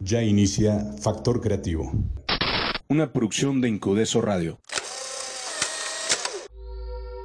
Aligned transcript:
Ya 0.00 0.22
inicia 0.22 0.92
Factor 1.00 1.40
Creativo. 1.40 1.92
Una 2.88 3.12
producción 3.12 3.60
de 3.60 3.68
Incudeso 3.68 4.20
Radio. 4.20 4.60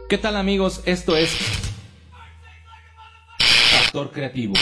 ¿Qué 0.08 0.18
tal 0.18 0.38
amigos? 0.38 0.82
Esto 0.86 1.18
es 1.18 1.32
Factor 3.40 4.12
Creativo. 4.12 4.54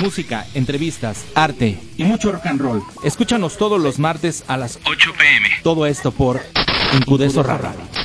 Música, 0.00 0.46
entrevistas, 0.54 1.24
arte 1.34 1.78
y 1.96 2.02
mucho 2.02 2.32
rock 2.32 2.46
and 2.46 2.60
roll. 2.60 2.82
Escúchanos 3.04 3.56
todos 3.56 3.80
los 3.80 4.00
martes 4.00 4.44
a 4.48 4.56
las 4.56 4.80
8 4.84 5.12
pm. 5.16 5.48
Todo 5.62 5.86
esto 5.86 6.10
por 6.10 6.40
Incudeso 6.94 7.44
Radio. 7.44 8.01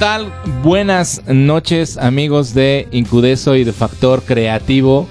Tal? 0.00 0.32
Buenas 0.62 1.20
noches 1.26 1.98
amigos 1.98 2.54
de 2.54 2.88
Incudeso 2.90 3.54
y 3.54 3.64
de 3.64 3.74
Factor 3.74 4.22
Creativo. 4.22 5.06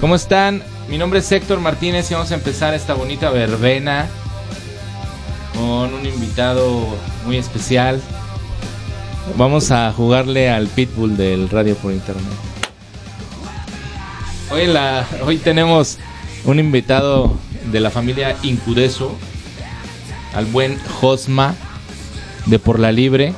¿Cómo 0.00 0.14
están? 0.14 0.62
Mi 0.88 0.96
nombre 0.96 1.18
es 1.18 1.32
Héctor 1.32 1.58
Martínez 1.58 2.08
y 2.08 2.14
vamos 2.14 2.30
a 2.30 2.36
empezar 2.36 2.72
esta 2.72 2.94
bonita 2.94 3.30
verbena 3.30 4.06
con 5.54 5.92
un 5.92 6.06
invitado 6.06 6.86
muy 7.26 7.36
especial. 7.36 8.00
Vamos 9.36 9.72
a 9.72 9.92
jugarle 9.92 10.48
al 10.48 10.68
pitbull 10.68 11.16
del 11.16 11.48
radio 11.48 11.74
por 11.74 11.92
internet. 11.92 12.22
Hoy, 14.52 14.72
hoy 15.26 15.38
tenemos 15.38 15.98
un 16.44 16.60
invitado 16.60 17.36
de 17.72 17.80
la 17.80 17.90
familia 17.90 18.36
Incudeso, 18.44 19.16
al 20.32 20.44
buen 20.44 20.78
Josma 21.00 21.56
de 22.46 22.60
Por 22.60 22.78
la 22.78 22.92
Libre. 22.92 23.34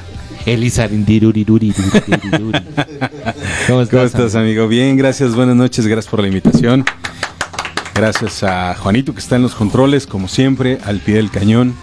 ¿Cómo 3.66 3.82
estás, 3.82 3.90
¿Cómo 3.90 4.02
estás 4.04 4.36
amigo? 4.36 4.68
Bien, 4.68 4.96
gracias, 4.96 5.34
buenas 5.34 5.56
noches, 5.56 5.88
gracias 5.88 6.08
por 6.08 6.20
la 6.20 6.28
invitación. 6.28 6.84
Gracias 7.96 8.44
a 8.44 8.76
Juanito 8.76 9.12
que 9.12 9.18
está 9.18 9.34
en 9.34 9.42
los 9.42 9.56
controles, 9.56 10.06
como 10.06 10.28
siempre, 10.28 10.78
al 10.84 11.00
pie 11.00 11.16
del 11.16 11.32
cañón. 11.32 11.74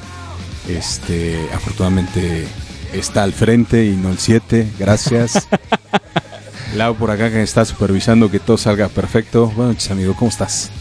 Este, 0.70 1.46
afortunadamente 1.54 2.48
está 2.94 3.24
al 3.24 3.34
frente 3.34 3.86
y 3.86 3.98
no 3.98 4.12
el 4.12 4.18
7, 4.18 4.72
gracias. 4.80 5.46
Lau 6.78 6.96
por 6.96 7.12
acá 7.12 7.30
que 7.30 7.44
está 7.44 7.66
supervisando 7.66 8.32
que 8.32 8.40
todo 8.40 8.58
salga 8.58 8.88
perfecto. 8.88 9.48
Buenas 9.48 9.76
noches, 9.76 9.92
amigo, 9.92 10.16
¿cómo 10.16 10.30
estás? 10.30 10.72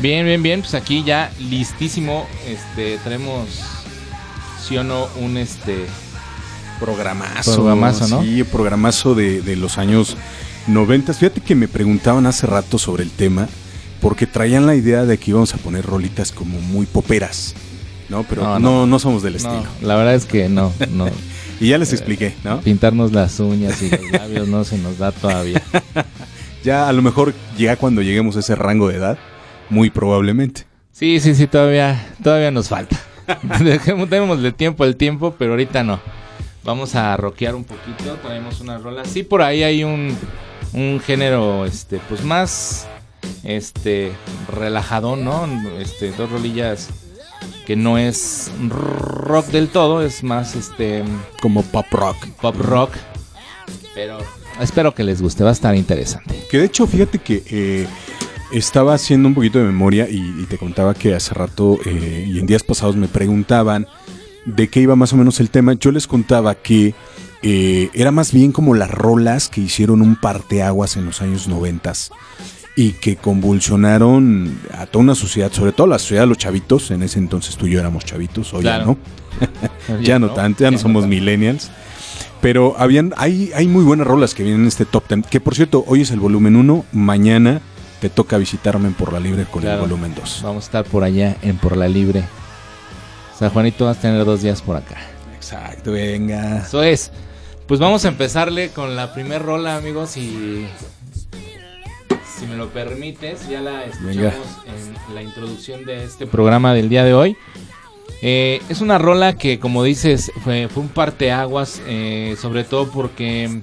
Bien, 0.00 0.26
bien, 0.26 0.42
bien, 0.42 0.60
pues 0.60 0.74
aquí 0.74 1.02
ya 1.02 1.30
listísimo. 1.48 2.26
Este, 2.46 2.98
traemos, 2.98 3.48
sí 4.62 4.76
o 4.76 4.84
no, 4.84 5.08
un 5.18 5.38
este 5.38 5.86
programazo. 6.78 7.54
Programazo, 7.54 8.08
¿no? 8.08 8.22
Sí, 8.22 8.44
programazo 8.44 9.14
de, 9.14 9.42
de 9.42 9.56
los 9.56 9.78
años 9.78 10.16
90. 10.66 11.14
Fíjate 11.14 11.40
que 11.40 11.54
me 11.54 11.68
preguntaban 11.68 12.26
hace 12.26 12.46
rato 12.46 12.78
sobre 12.78 13.02
el 13.02 13.10
tema, 13.10 13.48
porque 14.00 14.26
traían 14.26 14.66
la 14.66 14.74
idea 14.74 15.04
de 15.04 15.18
que 15.18 15.30
íbamos 15.30 15.54
a 15.54 15.58
poner 15.58 15.84
rolitas 15.84 16.32
como 16.32 16.60
muy 16.60 16.86
poperas, 16.86 17.54
¿no? 18.08 18.24
Pero 18.24 18.58
no, 18.58 18.86
no, 18.86 18.98
somos 18.98 19.22
del 19.22 19.36
estilo. 19.36 19.66
La 19.82 19.96
verdad 19.96 20.14
es 20.14 20.26
que 20.26 20.48
no, 20.48 20.72
no. 20.90 21.06
y 21.60 21.68
ya 21.68 21.78
les 21.78 21.92
expliqué, 21.92 22.34
¿no? 22.44 22.60
Pintarnos 22.60 23.12
las 23.12 23.38
uñas 23.40 23.80
y 23.82 23.90
los 23.90 24.10
labios 24.12 24.48
no 24.48 24.64
se 24.64 24.78
nos 24.78 24.98
da 24.98 25.12
todavía. 25.12 25.62
ya 26.64 26.88
a 26.88 26.92
lo 26.92 27.02
mejor 27.02 27.34
ya 27.56 27.76
cuando 27.76 28.02
lleguemos 28.02 28.36
a 28.36 28.40
ese 28.40 28.54
rango 28.54 28.88
de 28.88 28.96
edad, 28.96 29.18
muy 29.70 29.90
probablemente. 29.90 30.66
Sí, 30.92 31.20
sí, 31.20 31.34
sí, 31.34 31.46
todavía, 31.46 32.08
todavía 32.22 32.50
nos 32.50 32.68
falta. 32.68 32.98
Dejemos 33.60 34.42
de 34.42 34.52
tiempo 34.52 34.84
el 34.84 34.96
tiempo, 34.96 35.34
pero 35.38 35.52
ahorita 35.52 35.82
no. 35.82 36.00
Vamos 36.66 36.96
a 36.96 37.16
rockear 37.16 37.54
un 37.54 37.62
poquito, 37.62 38.16
traemos 38.24 38.60
una 38.60 38.76
rola. 38.76 39.04
Sí, 39.04 39.22
por 39.22 39.40
ahí 39.40 39.62
hay 39.62 39.84
un, 39.84 40.16
un 40.72 41.00
género, 41.00 41.64
este, 41.64 42.00
pues 42.08 42.24
más, 42.24 42.88
este, 43.44 44.10
relajadón, 44.52 45.24
¿no? 45.24 45.48
Este, 45.78 46.10
dos 46.10 46.28
rolillas 46.28 46.88
que 47.66 47.76
no 47.76 47.98
es 47.98 48.50
rock 48.68 49.46
del 49.46 49.68
todo, 49.68 50.02
es 50.02 50.24
más, 50.24 50.56
este... 50.56 51.04
Como 51.40 51.62
pop 51.62 51.86
rock. 51.92 52.26
Pop 52.40 52.56
rock, 52.58 52.90
pero 53.94 54.18
espero 54.60 54.92
que 54.92 55.04
les 55.04 55.22
guste, 55.22 55.44
va 55.44 55.50
a 55.50 55.52
estar 55.52 55.76
interesante. 55.76 56.34
Que 56.50 56.58
de 56.58 56.64
hecho, 56.64 56.88
fíjate 56.88 57.20
que... 57.20 57.44
Eh, 57.46 57.86
estaba 58.52 58.94
haciendo 58.94 59.28
un 59.28 59.34
poquito 59.34 59.58
de 59.58 59.64
memoria 59.64 60.08
y, 60.08 60.44
te 60.48 60.56
contaba 60.56 60.94
que 60.94 61.16
hace 61.16 61.34
rato 61.34 61.80
eh, 61.84 62.24
y 62.28 62.38
en 62.38 62.46
días 62.46 62.62
pasados 62.62 62.94
me 62.94 63.08
preguntaban 63.08 63.88
de 64.46 64.68
qué 64.68 64.80
iba 64.80 64.96
más 64.96 65.12
o 65.12 65.16
menos 65.16 65.40
el 65.40 65.50
tema, 65.50 65.74
yo 65.74 65.92
les 65.92 66.06
contaba 66.06 66.54
que 66.54 66.94
eh, 67.42 67.90
era 67.92 68.12
más 68.12 68.32
bien 68.32 68.52
como 68.52 68.74
las 68.74 68.90
rolas 68.90 69.48
que 69.48 69.60
hicieron 69.60 70.00
un 70.00 70.16
parteaguas 70.16 70.96
en 70.96 71.04
los 71.04 71.20
años 71.20 71.48
noventas 71.48 72.10
y 72.76 72.92
que 72.92 73.16
convulsionaron 73.16 74.58
a 74.72 74.86
toda 74.86 75.02
una 75.02 75.14
sociedad, 75.14 75.50
sobre 75.52 75.72
todo 75.72 75.86
la 75.86 75.98
sociedad 75.98 76.22
de 76.22 76.28
los 76.28 76.38
chavitos. 76.38 76.90
En 76.90 77.02
ese 77.02 77.18
entonces 77.18 77.56
tú 77.56 77.66
y 77.66 77.72
yo 77.72 77.80
éramos 77.80 78.04
chavitos, 78.04 78.54
hoy 78.54 78.64
ya 78.64 78.78
no. 78.78 78.96
ya 80.02 80.18
no 80.18 80.30
tanto, 80.30 80.62
ya 80.62 80.70
no 80.70 80.78
somos 80.78 81.06
millennials. 81.08 81.70
Pero 82.40 82.74
habían, 82.78 83.14
hay, 83.16 83.50
hay 83.54 83.66
muy 83.66 83.82
buenas 83.82 84.06
rolas 84.06 84.34
que 84.34 84.42
vienen 84.42 84.62
en 84.62 84.68
este 84.68 84.84
top 84.84 85.06
ten. 85.08 85.22
Que 85.22 85.40
por 85.40 85.54
cierto, 85.54 85.84
hoy 85.86 86.02
es 86.02 86.10
el 86.10 86.20
volumen 86.20 86.54
1, 86.54 86.84
mañana 86.92 87.60
te 88.00 88.10
toca 88.10 88.36
visitarme 88.36 88.88
en 88.88 88.94
Por 88.94 89.12
la 89.12 89.20
Libre 89.20 89.46
con 89.50 89.66
el 89.66 89.78
volumen 89.78 90.14
2. 90.14 90.40
Vamos 90.44 90.64
a 90.64 90.66
estar 90.66 90.84
por 90.84 91.02
allá 91.02 91.36
en 91.42 91.56
Por 91.56 91.76
la 91.76 91.88
Libre. 91.88 92.24
San 93.38 93.50
Juanito 93.50 93.84
vas 93.84 93.98
a 93.98 94.00
tener 94.00 94.24
dos 94.24 94.42
días 94.42 94.62
por 94.62 94.76
acá. 94.76 94.96
Exacto, 95.34 95.92
venga. 95.92 96.58
Eso 96.58 96.82
es. 96.82 97.12
Pues 97.66 97.80
vamos 97.80 98.04
a 98.04 98.08
empezarle 98.08 98.70
con 98.70 98.96
la 98.96 99.12
primer 99.12 99.42
rola, 99.42 99.76
amigos, 99.76 100.16
y 100.16 100.66
si 102.38 102.46
me 102.46 102.56
lo 102.56 102.68
permites, 102.68 103.48
ya 103.48 103.60
la 103.60 103.84
escuchamos 103.84 104.34
en 105.08 105.14
la 105.14 105.22
introducción 105.22 105.84
de 105.84 106.04
este 106.04 106.26
programa 106.26 106.74
del 106.74 106.88
día 106.88 107.04
de 107.04 107.14
hoy. 107.14 107.36
Eh, 108.22 108.62
es 108.68 108.80
una 108.80 108.98
rola 108.98 109.36
que, 109.36 109.58
como 109.58 109.82
dices, 109.82 110.30
fue, 110.42 110.68
fue 110.68 110.82
un 110.82 110.88
parteaguas, 110.88 111.82
eh, 111.86 112.36
sobre 112.40 112.64
todo 112.64 112.88
porque 112.90 113.62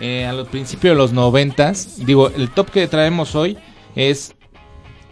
eh, 0.00 0.26
a 0.26 0.32
los 0.32 0.48
principios 0.48 0.92
de 0.92 0.96
los 0.96 1.12
noventas, 1.12 2.04
digo, 2.06 2.28
el 2.28 2.50
top 2.50 2.70
que 2.70 2.86
traemos 2.86 3.34
hoy 3.34 3.58
es, 3.96 4.34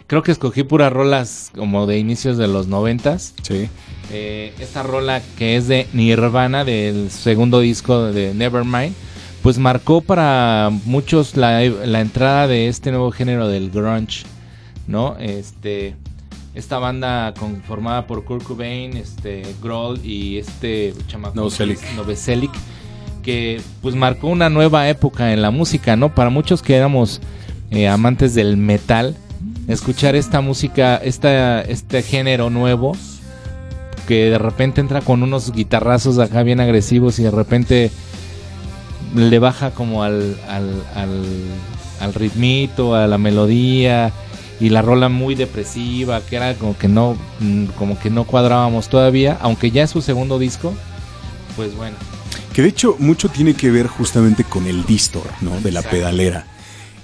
creo 0.07 0.23
que 0.23 0.31
escogí 0.31 0.63
puras 0.63 0.91
rolas 0.91 1.51
como 1.55 1.87
de 1.87 1.99
inicios 1.99 2.37
de 2.37 2.47
los 2.47 2.67
noventas. 2.67 3.35
Sí. 3.43 3.69
Eh, 4.11 4.53
esta 4.59 4.81
rola 4.83 5.21
que 5.37 5.55
es 5.55 5.67
de 5.67 5.87
Nirvana, 5.93 6.65
del 6.65 7.11
segundo 7.11 7.59
disco 7.59 8.05
de 8.11 8.33
Nevermind, 8.33 8.95
pues 9.43 9.57
marcó 9.57 10.01
para 10.01 10.69
muchos 10.85 11.37
la, 11.37 11.61
la 11.61 12.01
entrada 12.01 12.47
de 12.47 12.67
este 12.67 12.91
nuevo 12.91 13.11
género 13.11 13.47
del 13.47 13.69
grunge, 13.69 14.25
¿no? 14.87 15.15
Este, 15.19 15.95
esta 16.55 16.79
banda 16.79 17.33
conformada 17.39 18.07
por 18.07 18.25
Kurt 18.25 18.43
Cobain, 18.43 18.97
este, 18.97 19.43
Grohl 19.61 20.03
y 20.03 20.37
este 20.37 20.93
chamaco 21.07 21.35
Novoselic. 21.35 21.79
Novoselic, 21.95 22.51
que 23.23 23.61
pues 23.81 23.95
marcó 23.95 24.27
una 24.27 24.49
nueva 24.49 24.89
época 24.89 25.31
en 25.31 25.41
la 25.41 25.51
música, 25.51 25.95
¿no? 25.95 26.13
Para 26.13 26.29
muchos 26.29 26.61
que 26.61 26.75
éramos 26.75 27.21
eh, 27.71 27.87
amantes 27.87 28.33
del 28.33 28.57
metal, 28.57 29.15
escuchar 29.67 30.15
esta 30.15 30.41
música, 30.41 30.97
esta, 30.97 31.61
este 31.61 32.01
género 32.01 32.49
nuevo, 32.49 32.97
que 34.09 34.31
de 34.31 34.39
repente 34.39 34.81
entra 34.81 35.01
con 35.01 35.21
unos 35.21 35.51
guitarrazos 35.51 36.17
acá 36.17 36.41
bien 36.41 36.59
agresivos 36.59 37.19
y 37.19 37.23
de 37.23 37.29
repente 37.29 37.91
le 39.13 39.37
baja 39.37 39.69
como 39.69 40.03
al, 40.03 40.35
al, 40.47 40.81
al, 41.99 42.13
ritmito, 42.15 42.95
a 42.95 43.05
la 43.05 43.19
melodía 43.19 44.11
y 44.59 44.69
la 44.69 44.81
rola 44.81 45.09
muy 45.09 45.35
depresiva, 45.35 46.21
que 46.21 46.37
era 46.37 46.55
como 46.55 46.75
que 46.75 46.87
no, 46.87 47.17
mm, 47.39 47.65
como 47.77 47.99
que 47.99 48.09
no 48.09 48.23
cuadrábamos 48.23 48.89
todavía, 48.89 49.37
aunque 49.41 49.69
ya 49.69 49.83
es 49.83 49.91
su 49.91 50.01
segundo 50.01 50.39
disco, 50.39 50.73
pues 51.55 51.75
bueno. 51.75 51.95
Que 52.51 52.63
de 52.63 52.69
hecho 52.69 52.95
mucho 52.97 53.29
tiene 53.29 53.53
que 53.53 53.69
ver 53.69 53.85
justamente 53.85 54.43
con 54.43 54.65
el 54.65 54.87
distor, 54.87 55.27
¿no? 55.41 55.61
De 55.61 55.71
la 55.71 55.83
pedalera. 55.83 56.47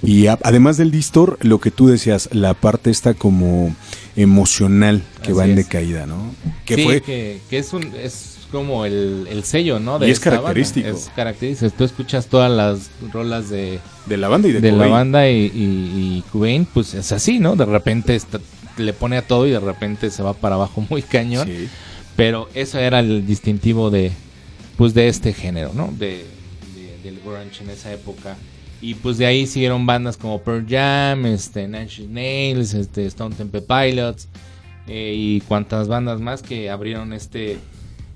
Y 0.03 0.27
a- 0.27 0.38
además 0.44 0.77
del 0.77 0.92
distor, 0.92 1.38
lo 1.42 1.59
que 1.59 1.71
tú 1.71 1.88
decías, 1.88 2.30
la 2.31 2.53
parte 2.53 2.89
está 2.92 3.13
como 3.13 3.75
emocional 4.15 5.01
que 5.21 5.30
Así 5.30 5.33
va 5.33 5.45
en 5.45 5.51
es. 5.51 5.57
decaída, 5.57 6.06
¿no? 6.06 6.33
Que 6.65 6.75
Sí, 6.75 6.83
fue 6.83 7.01
que, 7.01 7.42
que 7.50 7.57
es 7.57 7.74
un 7.74 7.83
es 7.95 8.31
como 8.51 8.86
el, 8.86 9.27
el 9.30 9.44
sello, 9.44 9.80
¿no? 9.80 9.95
Y 10.06 10.12
es 10.12 10.19
banda. 10.19 10.38
característico. 10.42 10.88
Es 10.88 11.12
característico. 11.15 11.71
Tú 11.77 11.83
escuchas 11.83 12.27
todas 12.27 12.51
las 12.51 12.89
rolas 13.12 13.50
de, 13.50 13.80
de 14.06 14.18
la 14.18 14.27
banda 14.30 14.47
y 14.47 14.51
de, 14.53 14.62
de 14.62 14.71
la 14.71 14.88
banda 14.88 15.30
y, 15.30 15.45
y, 15.47 15.50
y 16.18 16.24
Cobain, 16.31 16.65
pues 16.65 16.94
es 16.94 17.12
así, 17.12 17.39
¿no? 17.39 17.56
De 17.56 17.65
repente 17.65 18.15
está- 18.15 18.39
le 18.77 18.94
pone 18.94 19.18
a 19.18 19.25
todo 19.27 19.48
y 19.48 19.51
de 19.51 19.59
repente 19.59 20.09
se 20.12 20.21
va 20.24 20.33
para 20.33 20.56
abajo 20.56 20.86
muy 20.89 21.01
cañón. 21.01 21.48
Sí. 21.48 21.68
Pero 22.15 22.48
eso 22.53 22.80
era 22.80 23.00
el 23.00 23.25
distintivo 23.25 23.89
de 23.89 24.12
pues 24.77 24.94
de 24.94 25.07
este 25.07 25.33
género, 25.33 25.71
¿no? 25.74 25.94
De, 25.98 26.25
de- 26.75 26.98
del 27.03 27.19
grunge 27.21 27.63
en 27.63 27.69
esa 27.71 27.91
época. 27.91 28.38
Y 28.81 28.95
pues 28.95 29.18
de 29.18 29.25
ahí 29.25 29.48
siguieron 29.48 29.86
bandas 29.86 30.18
como 30.18 30.42
Pearl 30.42 30.66
Jam, 30.68 31.25
este, 31.25 31.63
Inch 31.63 32.01
Nails, 32.01 32.74
este, 32.74 33.06
Stone 33.06 33.36
Temple 33.36 33.62
Pilots 33.62 34.27
eh, 34.88 35.13
y 35.16 35.42
cuantas 35.42 35.88
bandas 35.88 36.19
más 36.19 36.44
que 36.44 36.69
abrieron 36.69 37.13
este 37.13 37.57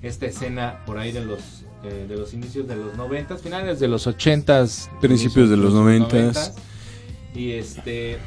esta 0.02 0.26
escena 0.26 0.80
por 0.86 0.98
ahí 0.98 1.12
de 1.12 1.24
los 1.24 1.40
eh, 1.82 2.06
de 2.08 2.16
los 2.16 2.32
inicios 2.32 2.68
de 2.68 2.76
los 2.76 2.96
noventas, 2.96 3.42
finales 3.42 3.80
de 3.80 3.88
los 3.88 4.06
ochentas, 4.06 4.90
Principios 5.00 5.50
de 5.50 5.56
los 5.56 5.74
noventas. 5.74 6.54
y 7.34 7.52
este 7.52 8.18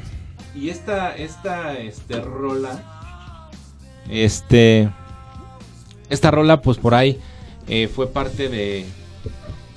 y 0.54 0.68
esta 0.68 1.16
esta 1.16 1.78
este 1.78 2.20
rola 2.20 3.50
este 4.10 4.90
esta 6.10 6.30
rola 6.30 6.60
pues 6.60 6.76
por 6.78 6.94
ahí 6.94 7.18
eh, 7.66 7.88
fue 7.88 8.08
parte 8.08 8.48
de 8.48 8.84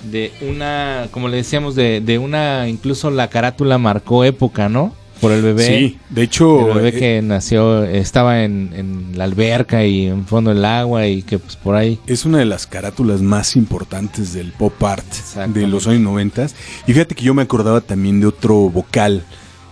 de 0.04 0.32
una 0.42 1.08
como 1.10 1.28
le 1.28 1.38
decíamos 1.38 1.74
de, 1.74 2.00
de 2.00 2.18
una 2.18 2.68
incluso 2.68 3.10
la 3.10 3.28
carátula 3.28 3.78
marcó 3.78 4.24
época 4.24 4.68
no 4.68 4.94
por 5.20 5.32
el 5.32 5.42
bebé 5.42 5.66
Sí, 5.66 5.98
de 6.10 6.22
hecho, 6.22 6.68
el 6.68 6.74
bebé 6.74 6.88
eh, 6.90 6.98
que 6.98 7.22
nació 7.22 7.84
estaba 7.84 8.44
en, 8.44 8.70
en 8.74 9.18
la 9.18 9.24
alberca 9.24 9.84
y 9.84 10.06
en 10.06 10.26
fondo 10.26 10.54
del 10.54 10.64
agua 10.64 11.06
y 11.06 11.22
que 11.22 11.38
pues 11.38 11.56
por 11.56 11.74
ahí 11.74 11.98
es 12.06 12.24
una 12.24 12.38
de 12.38 12.44
las 12.44 12.66
carátulas 12.66 13.20
más 13.20 13.56
importantes 13.56 14.32
del 14.32 14.52
pop 14.52 14.80
art 14.84 15.04
de 15.48 15.66
los 15.66 15.86
años 15.86 16.02
90. 16.02 16.46
Y 16.86 16.92
fíjate 16.92 17.14
que 17.14 17.24
yo 17.24 17.34
me 17.34 17.42
acordaba 17.42 17.80
también 17.80 18.20
de 18.20 18.26
otro 18.26 18.70
vocal 18.70 19.24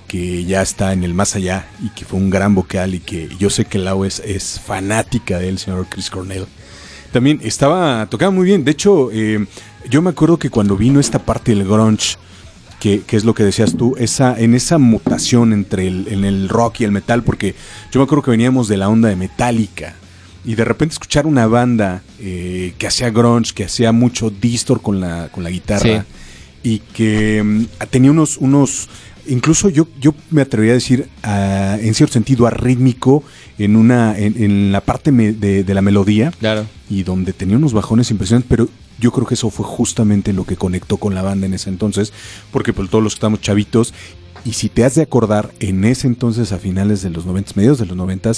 que 0.08 0.44
ya 0.44 0.62
está 0.62 0.92
en 0.92 1.04
el 1.04 1.14
más 1.14 1.34
allá 1.36 1.66
y 1.82 1.90
que 1.90 2.04
fue 2.04 2.18
un 2.18 2.30
gran 2.30 2.54
vocal 2.54 2.94
y 2.94 3.00
que 3.00 3.28
yo 3.38 3.50
sé 3.50 3.64
que 3.64 3.78
Lau 3.78 4.04
es, 4.04 4.20
es 4.20 4.60
fanática 4.60 5.38
del 5.38 5.58
señor 5.58 5.86
Chris 5.88 6.10
Cornell. 6.10 6.46
También 7.12 7.40
estaba, 7.42 8.06
tocaba 8.10 8.30
muy 8.30 8.46
bien. 8.46 8.64
De 8.64 8.72
hecho, 8.72 9.10
eh, 9.12 9.46
yo 9.90 10.02
me 10.02 10.10
acuerdo 10.10 10.38
que 10.38 10.50
cuando 10.50 10.76
vino 10.76 11.00
esta 11.00 11.18
parte 11.20 11.54
del 11.54 11.64
grunge, 11.66 12.16
que, 12.80 13.00
que 13.06 13.16
es 13.16 13.24
lo 13.24 13.34
que 13.34 13.42
decías 13.42 13.76
tú, 13.76 13.94
esa, 13.98 14.38
en 14.38 14.54
esa 14.54 14.78
mutación 14.78 15.52
entre 15.52 15.86
el, 15.86 16.08
en 16.08 16.24
el 16.24 16.48
rock 16.48 16.80
y 16.80 16.84
el 16.84 16.92
metal, 16.92 17.22
porque 17.22 17.54
yo 17.90 18.00
me 18.00 18.04
acuerdo 18.04 18.22
que 18.22 18.30
veníamos 18.32 18.68
de 18.68 18.76
la 18.76 18.88
onda 18.88 19.08
de 19.08 19.16
Metallica. 19.16 19.94
Y 20.44 20.54
de 20.54 20.64
repente 20.64 20.92
escuchar 20.92 21.26
una 21.26 21.46
banda 21.46 22.02
eh, 22.20 22.74
que 22.78 22.86
hacía 22.86 23.10
grunge, 23.10 23.52
que 23.54 23.64
hacía 23.64 23.90
mucho 23.92 24.30
distor 24.30 24.80
con 24.82 25.00
la, 25.00 25.28
con 25.32 25.42
la 25.42 25.50
guitarra 25.50 25.80
y 26.62 26.78
que 26.78 27.42
mm, 27.42 27.64
tenía 27.90 28.10
unos, 28.12 28.36
unos 28.36 28.88
incluso 29.26 29.68
yo, 29.70 29.88
yo 30.00 30.14
me 30.30 30.42
atrevería 30.42 30.72
a 30.72 30.74
decir, 30.74 31.08
ah, 31.24 31.76
en 31.80 31.94
cierto 31.94 32.12
sentido, 32.12 32.46
arrítmico 32.46 33.24
en, 33.58 33.74
una, 33.74 34.16
en, 34.16 34.40
en 34.40 34.70
la 34.70 34.82
parte 34.82 35.10
me- 35.10 35.32
de, 35.32 35.64
de 35.64 35.74
la 35.74 35.82
melodía 35.82 36.30
claro 36.38 36.64
y 36.88 37.02
donde 37.02 37.32
tenía 37.32 37.56
unos 37.56 37.72
bajones 37.72 38.10
impresionantes, 38.12 38.48
pero 38.48 38.68
yo 38.98 39.12
creo 39.12 39.26
que 39.26 39.34
eso 39.34 39.50
fue 39.50 39.64
justamente 39.64 40.32
lo 40.32 40.44
que 40.44 40.56
conectó 40.56 40.96
con 40.96 41.14
la 41.14 41.22
banda 41.22 41.46
en 41.46 41.54
ese 41.54 41.70
entonces, 41.70 42.12
porque 42.50 42.72
pues 42.72 42.88
todos 42.90 43.02
los 43.04 43.14
que 43.14 43.18
estamos 43.18 43.40
chavitos, 43.40 43.92
y 44.44 44.52
si 44.52 44.68
te 44.68 44.84
has 44.84 44.94
de 44.94 45.02
acordar, 45.02 45.50
en 45.60 45.84
ese 45.84 46.06
entonces, 46.06 46.52
a 46.52 46.58
finales 46.58 47.02
de 47.02 47.10
los 47.10 47.26
90, 47.26 47.52
mediados 47.56 47.78
de 47.78 47.86
los 47.86 47.96
90, 47.96 48.30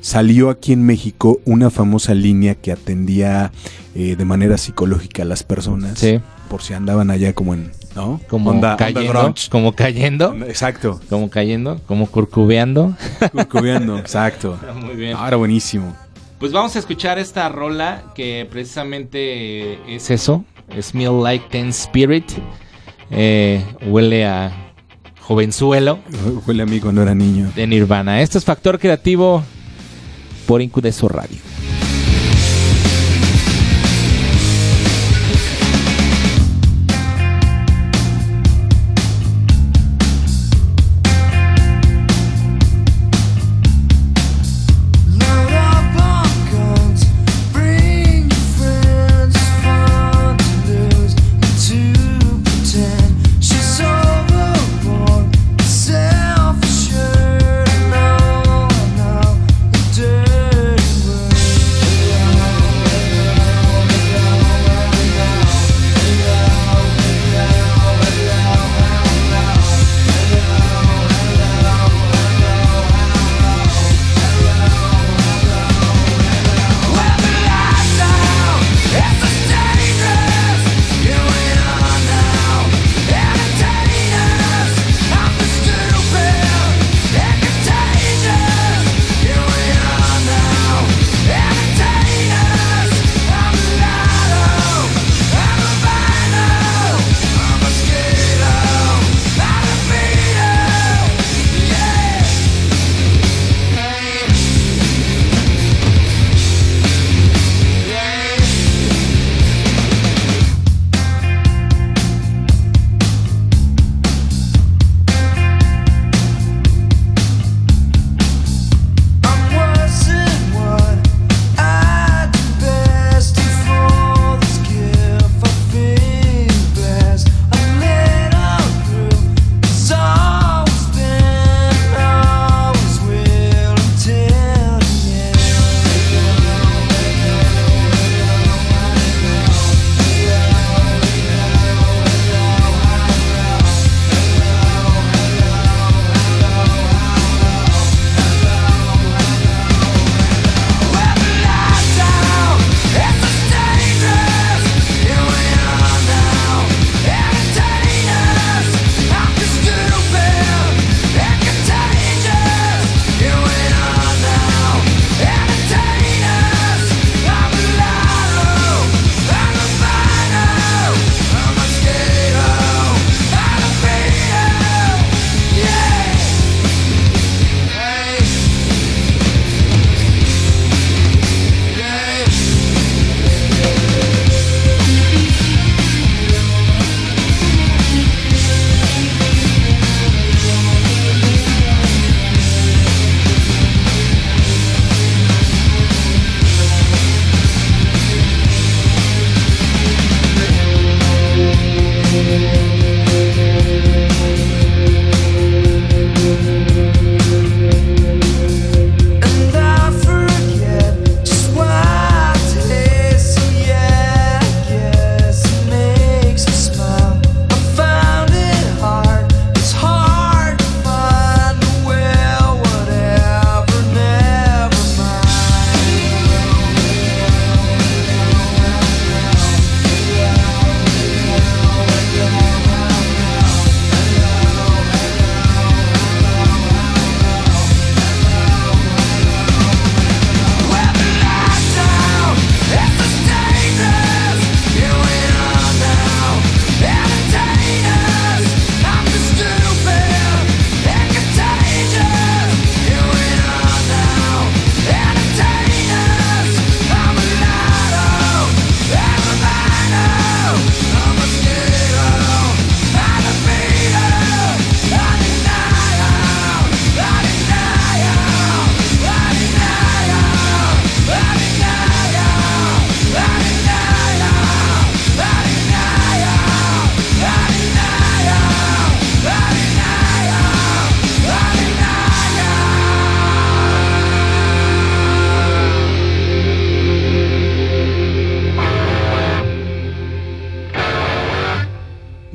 salió 0.00 0.50
aquí 0.50 0.72
en 0.72 0.82
México 0.84 1.40
una 1.44 1.70
famosa 1.70 2.14
línea 2.14 2.56
que 2.56 2.72
atendía 2.72 3.52
eh, 3.94 4.16
de 4.16 4.24
manera 4.24 4.58
psicológica 4.58 5.22
a 5.22 5.24
las 5.26 5.44
personas, 5.44 5.98
Sí. 6.00 6.18
por 6.48 6.62
si 6.62 6.74
andaban 6.74 7.10
allá 7.12 7.32
como 7.34 7.54
en, 7.54 7.70
¿no? 7.94 8.20
como 8.28 8.50
Onda- 8.50 8.76
cayendo 8.76 9.34
como 9.50 9.72
cayendo 9.76 10.34
Exacto, 10.46 11.00
como 11.08 11.30
cayendo 11.30 11.78
como 11.86 12.06
curcubeando 12.08 12.96
curcubeando, 13.30 13.98
exacto. 13.98 14.58
muy 14.84 14.96
bien 14.96 15.14
Ahora 15.16 15.36
buenísimo. 15.36 15.94
Pues 16.42 16.50
vamos 16.50 16.74
a 16.74 16.80
escuchar 16.80 17.20
esta 17.20 17.48
rola 17.48 18.02
que 18.16 18.48
precisamente 18.50 19.78
es 19.94 20.10
eso, 20.10 20.44
Smell 20.80 21.22
Like 21.22 21.46
Teen 21.50 21.68
Spirit. 21.68 22.32
Eh, 23.12 23.64
huele 23.86 24.26
a 24.26 24.50
jovenzuelo 25.20 26.00
Huele 26.44 26.64
a 26.64 26.66
mí 26.66 26.80
cuando 26.80 27.00
era 27.02 27.14
niño. 27.14 27.52
de 27.54 27.64
Nirvana. 27.68 28.22
Esto 28.22 28.38
es 28.38 28.44
Factor 28.44 28.80
Creativo 28.80 29.44
por 30.48 30.60
Incudeso 30.60 31.06
Radio. 31.06 31.38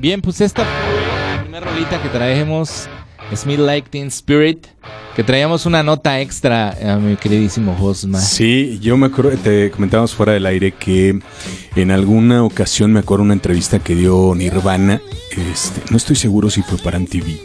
Bien, 0.07 0.21
pues 0.21 0.39
esta 0.39 0.63
fue 0.63 1.35
la 1.35 1.41
primera 1.41 1.69
rolita 1.69 2.01
que 2.01 2.07
traemos, 2.07 2.87
Smith 3.35 3.59
Like 3.59 3.89
Teen 3.89 4.07
Spirit, 4.07 4.65
que 5.17 5.21
traíamos 5.21 5.65
una 5.65 5.83
nota 5.83 6.21
extra 6.21 6.77
a 6.93 6.95
mi 6.95 7.17
queridísimo 7.17 7.75
Josma. 7.77 8.21
Sí, 8.21 8.79
yo 8.81 8.95
me 8.95 9.07
acuerdo, 9.07 9.31
te 9.31 9.69
comentábamos 9.69 10.15
fuera 10.15 10.31
del 10.31 10.45
aire 10.45 10.71
que 10.71 11.19
en 11.75 11.91
alguna 11.91 12.45
ocasión 12.45 12.93
me 12.93 13.01
acuerdo 13.01 13.25
una 13.25 13.33
entrevista 13.33 13.79
que 13.79 13.95
dio 13.95 14.33
Nirvana, 14.33 15.01
este, 15.35 15.81
no 15.91 15.97
estoy 15.97 16.15
seguro 16.15 16.49
si 16.49 16.61
fue 16.61 16.77
para 16.77 16.99
MTV, 16.99 17.41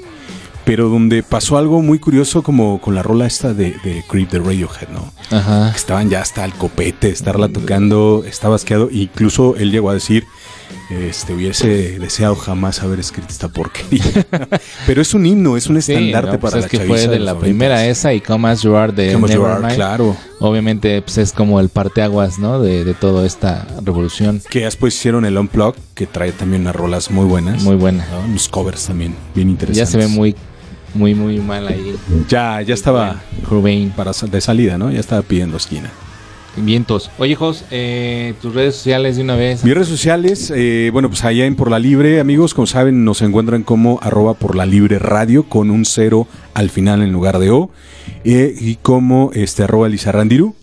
pero 0.65 0.89
donde 0.89 1.25
pasó 1.25 1.59
algo 1.59 1.83
muy 1.83 1.99
curioso 1.99 2.45
como 2.45 2.81
con 2.81 2.95
la 2.95 3.03
rola 3.03 3.27
esta 3.27 3.55
de, 3.55 3.73
de 3.83 4.05
Creep 4.09 4.31
de 4.31 4.39
Radiohead, 4.39 4.89
¿no? 4.91 5.13
Ajá. 5.37 5.73
Estaban 5.75 6.11
ya 6.11 6.21
hasta 6.21 6.45
el 6.45 6.53
copete, 6.53 7.09
estarla 7.09 7.49
tocando, 7.49 8.23
estaba 8.25 8.55
asqueado, 8.55 8.89
incluso 8.93 9.57
él 9.57 9.73
llegó 9.73 9.91
a 9.91 9.95
decir, 9.95 10.29
este, 10.91 11.33
hubiese 11.35 11.99
deseado 11.99 12.37
jamás 12.37 12.83
haber 12.83 13.01
escrito 13.01 13.29
esta 13.31 13.49
porquería. 13.49 14.05
pero 14.87 15.03
es 15.03 15.15
un 15.15 15.27
himno, 15.27 15.57
es 15.57 15.67
un 15.67 15.81
Sí, 15.81 15.93
estandarte 15.93 16.33
no, 16.33 16.41
pues 16.41 16.53
para 16.53 16.65
es 16.67 16.73
la 16.73 16.79
que 16.79 16.87
fue 16.87 17.07
de 17.09 17.19
la 17.19 17.39
primera 17.39 17.87
esa 17.87 18.13
y 18.15 18.21
Come 18.21 18.49
As 18.49 18.63
You 18.63 18.77
Are 18.77 18.93
de 18.93 19.13
You 19.13 19.75
claro. 19.75 20.17
Obviamente 20.41 21.01
pues 21.03 21.19
es 21.19 21.33
como 21.33 21.61
el 21.61 21.69
parteaguas, 21.69 22.39
¿no? 22.39 22.61
De, 22.61 22.85
de 22.85 22.95
toda 22.95 23.27
esta 23.27 23.67
revolución. 23.83 24.43
Que 24.51 24.65
después 24.65 24.95
hicieron 24.95 25.25
el 25.25 25.39
Unplug, 25.39 25.75
que 25.95 26.07
trae 26.07 26.33
también 26.33 26.63
unas 26.63 26.77
rolas 26.77 27.11
muy 27.11 27.25
buenas. 27.27 27.63
Muy 27.63 27.77
buena. 27.77 28.07
¿no? 28.11 28.21
Unos 28.27 28.49
covers 28.49 28.87
también, 28.87 29.15
bien 29.35 29.49
Ya 29.49 29.53
interesantes. 29.53 29.91
se 29.91 29.99
ve 29.99 30.09
muy, 30.09 30.35
muy, 30.95 31.15
muy 31.15 31.39
mal 31.39 31.69
ahí. 31.69 31.97
Ya, 32.29 32.61
ya 32.63 32.75
estaba 32.75 33.21
Cobain. 33.49 33.91
para 33.91 34.13
de 34.13 34.41
salida, 34.41 34.79
¿no? 34.79 34.91
Ya 34.91 35.01
estaba 35.01 35.23
pidiendo 35.23 35.57
esquina. 35.57 35.91
Vientos. 36.57 37.11
Oye, 37.19 37.35
Jos, 37.35 37.65
eh, 37.71 38.35
tus 38.43 38.55
redes 38.55 38.77
sociales 38.77 39.17
de 39.17 39.23
una 39.23 39.37
vez. 39.37 39.65
Mis 39.65 39.73
redes 39.75 39.89
sociales, 39.89 40.53
eh, 40.55 40.91
bueno, 40.93 41.09
pues 41.09 41.25
allá 41.25 41.47
en 41.47 41.57
Por 41.57 41.71
la 41.71 41.79
Libre, 41.79 42.21
amigos, 42.21 42.53
como 42.53 42.67
saben, 42.67 43.05
nos 43.05 43.23
encuentran 43.23 43.63
como 43.63 43.99
arroba 44.03 44.35
por 44.35 44.55
la 44.55 44.67
libre 44.67 44.99
radio 44.99 45.45
con 45.45 45.71
un 45.71 45.85
cero 45.87 46.27
al 46.55 46.69
final 46.71 47.03
en 47.03 47.11
lugar 47.13 47.39
de 47.39 47.51
O. 47.51 47.71
eh, 48.25 48.55
y 48.61 48.77
como 48.77 49.31
este 49.35 49.63
arroba 49.63 49.89
Lizarrandiru. 49.89 50.55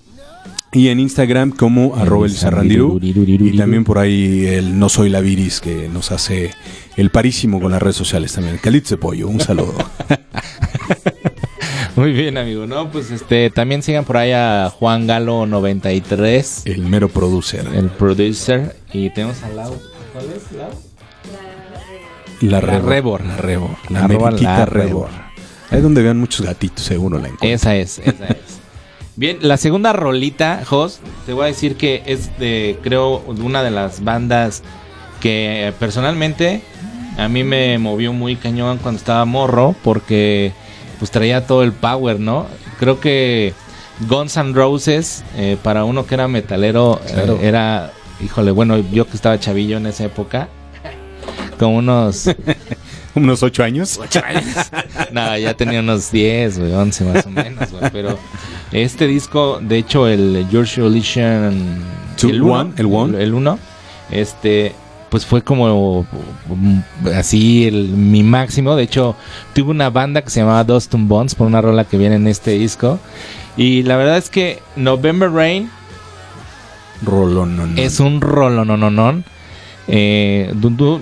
Y 0.72 0.90
en 0.90 1.00
Instagram 1.00 1.50
como 1.50 1.96
arroba 1.96 2.28
Lizarrandiru. 2.28 3.00
Y 3.02 3.58
también 3.58 3.84
por 3.84 3.98
ahí 3.98 4.46
el 4.46 4.78
No 4.78 4.88
Soy 4.90 5.10
la 5.10 5.20
Viris 5.22 5.60
que 5.60 5.90
nos 5.90 6.12
hace 6.12 6.52
el 6.96 7.10
parísimo 7.10 7.60
con 7.60 7.72
las 7.72 7.82
redes 7.82 7.96
sociales 7.96 8.34
también. 8.34 8.60
Calitze 8.62 8.98
Pollo, 8.98 9.28
un 9.28 9.40
saludo. 9.40 9.74
Muy 12.00 12.14
bien, 12.14 12.38
amigo. 12.38 12.66
No, 12.66 12.90
pues 12.90 13.12
este, 13.12 13.50
también 13.50 13.84
sigan 13.84 14.06
por 14.06 14.16
ahí 14.16 14.32
a 14.32 14.72
Juan 14.74 15.06
Galo 15.06 15.46
93, 15.46 16.62
el 16.64 16.84
mero 16.84 17.10
producer. 17.10 17.68
el 17.76 17.90
producer. 17.90 18.78
Y 18.94 19.10
tenemos 19.10 19.44
al 19.44 19.58
lado. 19.58 19.78
¿Cuál 20.14 20.26
es? 20.34 20.50
Lau? 20.54 20.70
La, 22.40 22.62
La 22.62 22.62
Rebor. 22.62 23.22
Rebor. 23.22 23.22
La 23.90 24.08
Rebor. 24.08 24.42
La 24.42 24.60
la 24.60 24.66
Rebor. 24.66 25.10
Ahí 25.72 25.82
donde 25.82 26.02
vean 26.02 26.18
muchos 26.18 26.46
gatitos, 26.46 26.86
seguro 26.86 27.18
la 27.18 27.28
encuentran. 27.28 27.52
Esa 27.52 27.76
es, 27.76 28.00
esa 28.00 28.28
es. 28.28 28.38
Bien, 29.18 29.40
la 29.42 29.58
segunda 29.58 29.92
rolita, 29.92 30.64
Jos, 30.66 31.02
te 31.26 31.34
voy 31.34 31.44
a 31.44 31.48
decir 31.48 31.76
que 31.76 32.04
es 32.06 32.40
de, 32.40 32.80
creo, 32.82 33.18
una 33.28 33.62
de 33.62 33.72
las 33.72 34.06
bandas 34.06 34.64
que 35.20 35.74
personalmente 35.80 36.62
a 37.18 37.28
mí 37.28 37.44
me 37.44 37.78
movió 37.78 38.14
muy 38.14 38.38
cañón 38.38 38.78
cuando 38.78 39.00
estaba 39.00 39.26
morro 39.26 39.76
porque 39.84 40.54
pues 41.00 41.12
traía 41.12 41.48
todo 41.48 41.64
el 41.64 41.72
power, 41.72 42.20
¿no? 42.20 42.46
Creo 42.80 43.00
que 43.00 43.54
Guns 44.08 44.38
N' 44.38 44.54
Roses, 44.54 45.24
eh, 45.36 45.58
para 45.64 45.86
uno 45.86 46.06
que 46.06 46.16
era 46.16 46.28
metalero, 46.28 47.02
eh, 47.08 47.38
era, 47.42 47.92
híjole, 48.24 48.52
bueno, 48.52 48.78
yo 48.78 49.08
que 49.08 49.16
estaba 49.16 49.40
chavillo 49.40 49.78
en 49.78 49.88
esa 49.88 50.06
época, 50.06 50.50
como 51.58 51.78
unos... 51.78 52.30
Unos 53.16 53.42
ocho 53.42 53.64
años. 53.64 54.00
No, 55.12 55.36
ya 55.36 55.56
tenía 55.56 55.80
unos 55.80 56.12
10, 56.12 56.60
güey, 56.60 56.74
11 56.74 57.04
más 57.06 57.26
o 57.26 57.32
menos, 57.32 57.72
güey. 57.72 57.90
Pero 57.92 58.20
este 58.72 59.08
disco, 59.08 59.60
de 59.60 59.80
hecho, 59.80 60.08
el 60.08 60.46
George. 60.52 60.76
Two, 62.16 62.30
el 62.30 62.44
uno, 62.44 62.54
one, 62.54 62.74
el 62.78 62.86
one. 62.86 63.24
El 63.24 63.34
1, 63.34 63.60
este, 64.12 64.76
pues 65.10 65.26
fue 65.26 65.42
como 65.42 66.06
um, 66.50 66.84
así 67.14 67.68
el, 67.68 67.90
mi 67.90 68.24
máximo. 68.24 68.76
De 68.76 68.84
hecho, 68.84 69.16
tuve 69.54 69.72
una 69.72 69.90
banda 69.90 70.22
que 70.22 70.30
se 70.30 70.42
llamaba 70.42 70.64
Dustin 70.64 71.08
Bones 71.08 71.36
por 71.36 71.48
una 71.48 71.62
rola 71.62 71.86
que 71.86 71.98
viene 71.98 72.16
en 72.16 72.28
este 72.28 72.52
disco. 72.52 73.00
Y 73.58 73.84
la 73.84 73.98
verdad 73.98 74.18
es 74.18 74.30
que 74.30 74.60
November 74.76 75.32
Rain 75.32 75.70
Rolón, 77.02 77.78
es 77.78 78.00
un 78.00 78.20
no. 78.20 79.24
Eh, 79.88 80.54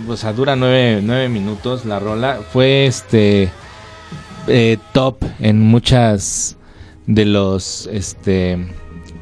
o 0.08 0.18
sea, 0.18 0.32
dura 0.34 0.56
nueve, 0.56 1.02
nueve 1.04 1.28
minutos 1.28 1.86
la 1.86 2.00
rola. 2.00 2.40
Fue 2.54 2.86
este 2.86 3.52
eh, 4.48 4.78
top 4.94 5.24
en 5.40 5.60
muchas 5.62 6.58
de 7.06 7.26
los 7.26 7.90
este 7.92 8.58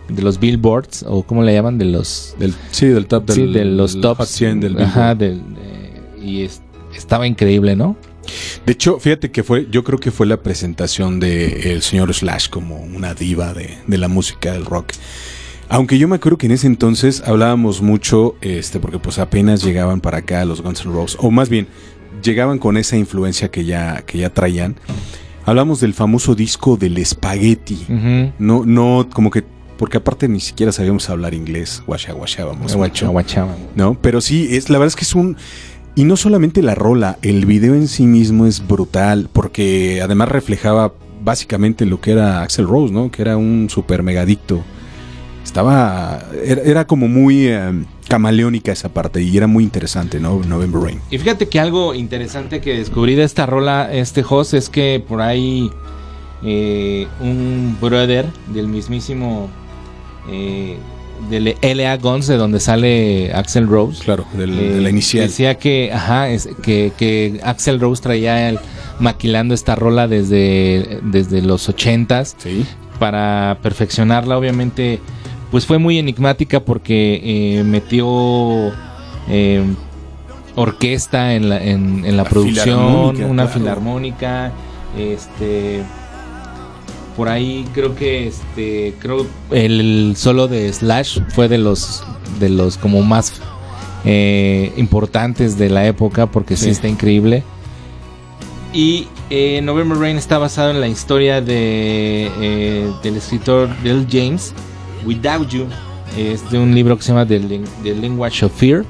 de 0.10 0.22
los 0.22 0.40
billboards 0.40 1.04
o 1.08 1.24
cómo 1.24 1.44
le 1.44 1.54
llaman 1.54 1.78
de 1.78 1.86
los 1.86 2.36
Del, 2.40 2.54
sí, 2.72 2.88
del 2.88 3.08
top 3.08 3.26
del, 3.26 3.36
sí, 3.36 3.54
de 3.54 3.66
los 3.66 4.00
tops 4.02 4.20
Hot 4.20 4.28
100 4.28 4.60
del 4.60 4.82
Ajá, 4.82 5.16
del, 5.16 5.42
eh, 5.58 6.02
y 6.22 6.42
es- 6.44 6.62
estaba 6.96 7.26
increíble, 7.28 7.76
¿no? 7.76 7.96
De 8.66 8.74
hecho, 8.74 9.00
fíjate 9.00 9.30
que 9.32 9.44
fue, 9.44 9.68
yo 9.70 9.84
creo 9.84 10.00
que 10.00 10.10
fue 10.12 10.26
la 10.26 10.38
presentación 10.42 11.20
de 11.20 11.72
el 11.74 11.82
señor 11.84 12.12
Slash 12.14 12.50
como 12.50 12.78
una 12.82 13.14
diva 13.14 13.54
de, 13.54 13.78
de 13.86 13.98
la 13.98 14.08
música 14.08 14.52
del 14.52 14.66
rock. 14.66 14.94
Aunque 15.70 15.98
yo 15.98 16.08
me 16.08 16.16
acuerdo 16.16 16.38
que 16.38 16.46
en 16.48 16.52
ese 16.54 16.68
entonces 16.68 17.22
hablábamos 17.26 17.82
mucho, 17.82 18.36
este, 18.42 18.80
porque 18.80 19.00
pues 19.00 19.20
apenas 19.20 19.64
llegaban 19.64 20.02
para 20.02 20.20
acá 20.20 20.44
los 20.46 20.62
Guns 20.62 20.86
N' 20.86 20.94
Roses, 20.94 21.18
o 21.20 21.30
más 21.32 21.50
bien, 21.50 21.68
llegaban 22.24 22.58
con 22.60 22.78
esa 22.78 22.98
influencia 22.98 23.50
que 23.50 23.66
ya, 23.66 24.04
que 24.06 24.20
ya 24.20 24.32
traían. 24.32 24.76
Hablamos 25.46 25.80
del 25.80 25.94
famoso 25.94 26.34
disco 26.34 26.78
del 26.78 26.98
espagueti. 26.98 27.78
No, 28.40 28.64
no, 28.66 29.08
como 29.14 29.30
que, 29.30 29.44
porque 29.77 29.98
aparte 29.98 30.27
ni 30.27 30.39
siquiera 30.39 30.72
sabíamos 30.72 31.10
hablar 31.10 31.34
inglés, 31.34 31.84
guacha, 31.86 32.13
guachábamos 32.13 32.75
mucho. 32.75 33.08
Aguachaba. 33.08 33.55
¿no? 33.75 33.98
Pero 34.01 34.22
sí, 34.22 34.48
es 34.51 34.70
la 34.70 34.77
verdad 34.77 34.89
es 34.89 34.96
que 34.96 35.05
es 35.05 35.15
un 35.15 35.38
y 35.96 36.03
no 36.03 36.17
solamente 36.17 36.62
la 36.62 36.75
rola, 36.75 37.17
el 37.22 37.46
video 37.46 37.74
en 37.74 37.88
sí 37.88 38.05
mismo 38.05 38.46
es 38.46 38.67
brutal 38.67 39.29
porque 39.32 40.01
además 40.01 40.27
reflejaba 40.27 40.91
básicamente 41.24 41.86
lo 41.86 42.01
que 42.01 42.12
era 42.12 42.41
Axel 42.41 42.67
Rose, 42.67 42.94
¿no? 42.94 43.10
Que 43.10 43.22
era 43.22 43.38
un 43.38 43.70
super 43.70 44.03
megadicto. 44.03 44.62
Estaba 45.44 46.22
era, 46.44 46.62
era 46.63 46.88
como 46.88 47.08
muy 47.08 47.48
eh, 47.48 47.86
camaleónica 48.10 48.74
esa 48.74 48.89
parte 48.89 49.22
y 49.22 49.38
era 49.38 49.48
muy 49.48 49.63
interesante, 49.63 50.20
¿no? 50.20 50.41
November 50.44 50.82
Rain. 50.82 51.00
Y 51.12 51.17
fíjate 51.17 51.48
que 51.48 51.62
algo 51.62 51.94
interesante 51.94 52.60
que 52.60 52.77
descubrí 52.77 53.15
de 53.15 53.24
esta 53.24 53.46
rola, 53.46 53.89
este 53.94 54.24
host, 54.27 54.53
es 54.53 54.70
que 54.70 55.01
por 55.08 55.22
ahí 55.22 55.72
eh, 56.44 57.08
un 57.22 57.77
brother 57.79 58.25
del 58.53 58.67
mismísimo 58.67 59.50
eh, 60.32 60.77
del 61.29 61.55
LA 61.62 61.96
Guns, 61.98 62.27
de 62.27 62.36
donde 62.38 62.60
sale 62.60 63.32
Axel 63.34 63.67
Rose, 63.67 64.03
Claro, 64.03 64.25
del- 64.34 64.58
eh, 64.60 64.74
de 64.74 64.82
la 64.82 64.89
inicial. 64.89 65.25
decía 65.27 65.55
que, 65.55 65.91
ajá, 65.94 66.29
es, 66.29 66.50
que, 66.62 66.91
que 66.98 67.39
Axel 67.44 67.79
Rose 67.79 68.01
traía 68.01 68.50
el, 68.50 68.60
maquilando 69.00 69.53
esta 69.53 69.75
rola 69.75 70.08
desde, 70.08 71.00
desde 71.03 71.41
los 71.41 71.67
ochentas 71.70 72.36
Sí. 72.38 72.65
para 73.00 73.58
perfeccionarla, 73.62 74.38
obviamente, 74.38 75.00
pues 75.51 75.65
fue 75.65 75.77
muy 75.79 75.98
enigmática 76.00 76.60
porque 76.62 77.22
eh, 77.24 77.63
metió 77.63 78.72
eh, 79.29 79.63
orquesta 80.55 81.34
en 81.34 81.50
la, 81.50 81.63
en, 81.63 82.05
en 82.05 82.17
la, 82.17 82.24
La 82.24 82.29
producción, 82.29 82.63
filarmónica, 82.65 83.25
una 83.25 83.44
claro. 83.46 83.60
filarmónica, 83.60 84.51
este 84.98 85.84
por 87.15 87.29
ahí 87.29 87.65
creo 87.74 87.95
que 87.95 88.27
este 88.27 88.93
creo 89.00 89.25
el 89.51 90.15
solo 90.17 90.48
de 90.48 90.72
Slash 90.72 91.19
fue 91.29 91.48
de 91.48 91.57
los 91.57 92.03
de 92.39 92.50
los 92.50 92.77
como 92.77 93.01
más 93.03 93.34
eh, 94.03 94.73
importantes 94.78 95.58
de 95.58 95.69
la 95.69 95.86
época 95.88 96.28
porque 96.28 96.56
sí, 96.58 96.65
Sí. 96.65 96.69
está 96.71 96.88
increíble 96.88 97.43
y 98.73 99.08
eh, 99.30 99.62
November 99.63 99.97
Rain 99.97 100.17
está 100.17 100.38
basado 100.38 100.71
en 100.71 100.82
la 100.82 100.88
historia 100.89 101.39
de, 101.41 102.30
eh, 102.41 102.91
del 103.01 103.15
escritor 103.15 103.69
Bill 103.82 104.06
James, 104.12 104.54
Without 105.06 105.47
You. 105.47 105.65
Es 106.17 106.49
de 106.51 106.60
un 106.60 106.75
libro 106.75 106.97
que 106.97 107.04
se 107.04 107.13
llama 107.13 107.25
The 107.25 107.39
Language 107.95 108.45
of 108.45 108.51
Fear. 108.54 108.84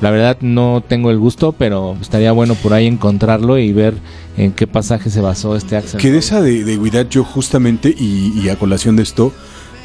La 0.00 0.10
verdad 0.10 0.38
no 0.40 0.82
tengo 0.86 1.10
el 1.10 1.18
gusto, 1.18 1.52
pero 1.52 1.96
estaría 2.00 2.32
bueno 2.32 2.54
por 2.54 2.72
ahí 2.72 2.86
encontrarlo 2.86 3.58
y 3.58 3.72
ver 3.72 3.94
en 4.36 4.52
qué 4.52 4.66
pasaje 4.66 5.10
se 5.10 5.20
basó 5.20 5.56
este 5.56 5.76
Axel. 5.76 6.00
Que 6.00 6.10
de 6.10 6.18
esa 6.18 6.40
de, 6.40 6.64
de 6.64 7.06
You 7.10 7.24
justamente 7.24 7.94
y, 7.96 8.32
y 8.40 8.48
a 8.48 8.56
colación 8.56 8.96
de 8.96 9.02
esto 9.02 9.32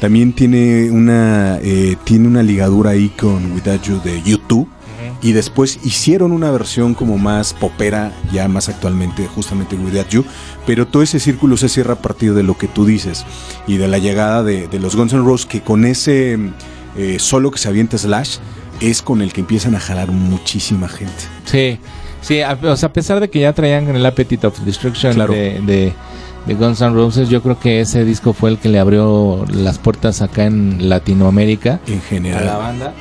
también 0.00 0.32
tiene 0.32 0.90
una 0.90 1.58
eh, 1.62 1.96
tiene 2.04 2.28
una 2.28 2.42
ligadura 2.42 2.90
ahí 2.90 3.08
con 3.10 3.54
You 3.82 4.00
de 4.02 4.22
YouTube. 4.22 4.68
Y 5.22 5.32
después 5.32 5.80
hicieron 5.82 6.30
una 6.30 6.50
versión 6.50 6.92
como 6.92 7.16
más 7.16 7.54
popera 7.54 8.12
ya 8.32 8.48
más 8.48 8.68
actualmente 8.68 9.26
justamente 9.26 9.74
Without 9.74 10.08
You 10.10 10.24
pero 10.66 10.86
todo 10.86 11.02
ese 11.02 11.18
círculo 11.20 11.56
se 11.56 11.70
cierra 11.70 11.94
a 11.94 12.02
partir 12.02 12.34
de 12.34 12.42
lo 12.42 12.58
que 12.58 12.68
tú 12.68 12.84
dices 12.84 13.24
y 13.66 13.78
de 13.78 13.88
la 13.88 13.98
llegada 13.98 14.42
de, 14.42 14.68
de 14.68 14.78
los 14.78 14.94
Guns 14.94 15.14
N' 15.14 15.24
Roses 15.24 15.46
que 15.46 15.62
con 15.62 15.86
ese 15.86 16.38
eh, 16.96 17.16
solo 17.18 17.50
que 17.50 17.58
se 17.58 17.68
avienta 17.68 17.96
Slash 17.96 18.36
es 18.80 19.02
con 19.02 19.22
el 19.22 19.32
que 19.32 19.40
empiezan 19.42 19.74
a 19.74 19.80
jalar 19.80 20.10
muchísima 20.10 20.88
gente 20.88 21.14
Sí, 21.44 21.78
Sí, 22.22 22.40
a, 22.40 22.58
o 22.60 22.76
sea, 22.76 22.88
a 22.88 22.92
pesar 22.92 23.20
de 23.20 23.30
que 23.30 23.38
ya 23.40 23.52
traían 23.52 23.88
el 23.94 24.04
Appetite 24.04 24.46
of 24.48 24.58
Destruction 24.60 25.14
Claro. 25.14 25.32
de, 25.32 25.60
de, 25.60 25.92
de 26.46 26.54
Guns 26.54 26.80
N' 26.80 26.92
Roses, 26.92 27.28
yo 27.28 27.40
creo 27.42 27.60
que 27.60 27.80
ese 27.80 28.04
disco 28.04 28.32
fue 28.32 28.50
el 28.50 28.58
que 28.58 28.68
le 28.68 28.80
abrió 28.80 29.44
las 29.52 29.78
puertas 29.78 30.22
acá 30.22 30.44
en 30.44 30.88
Latinoamérica 30.88 31.78
En 31.86 31.92
a 31.92 31.96
la 31.96 32.02
general. 32.02 32.46
banda. 32.58 32.94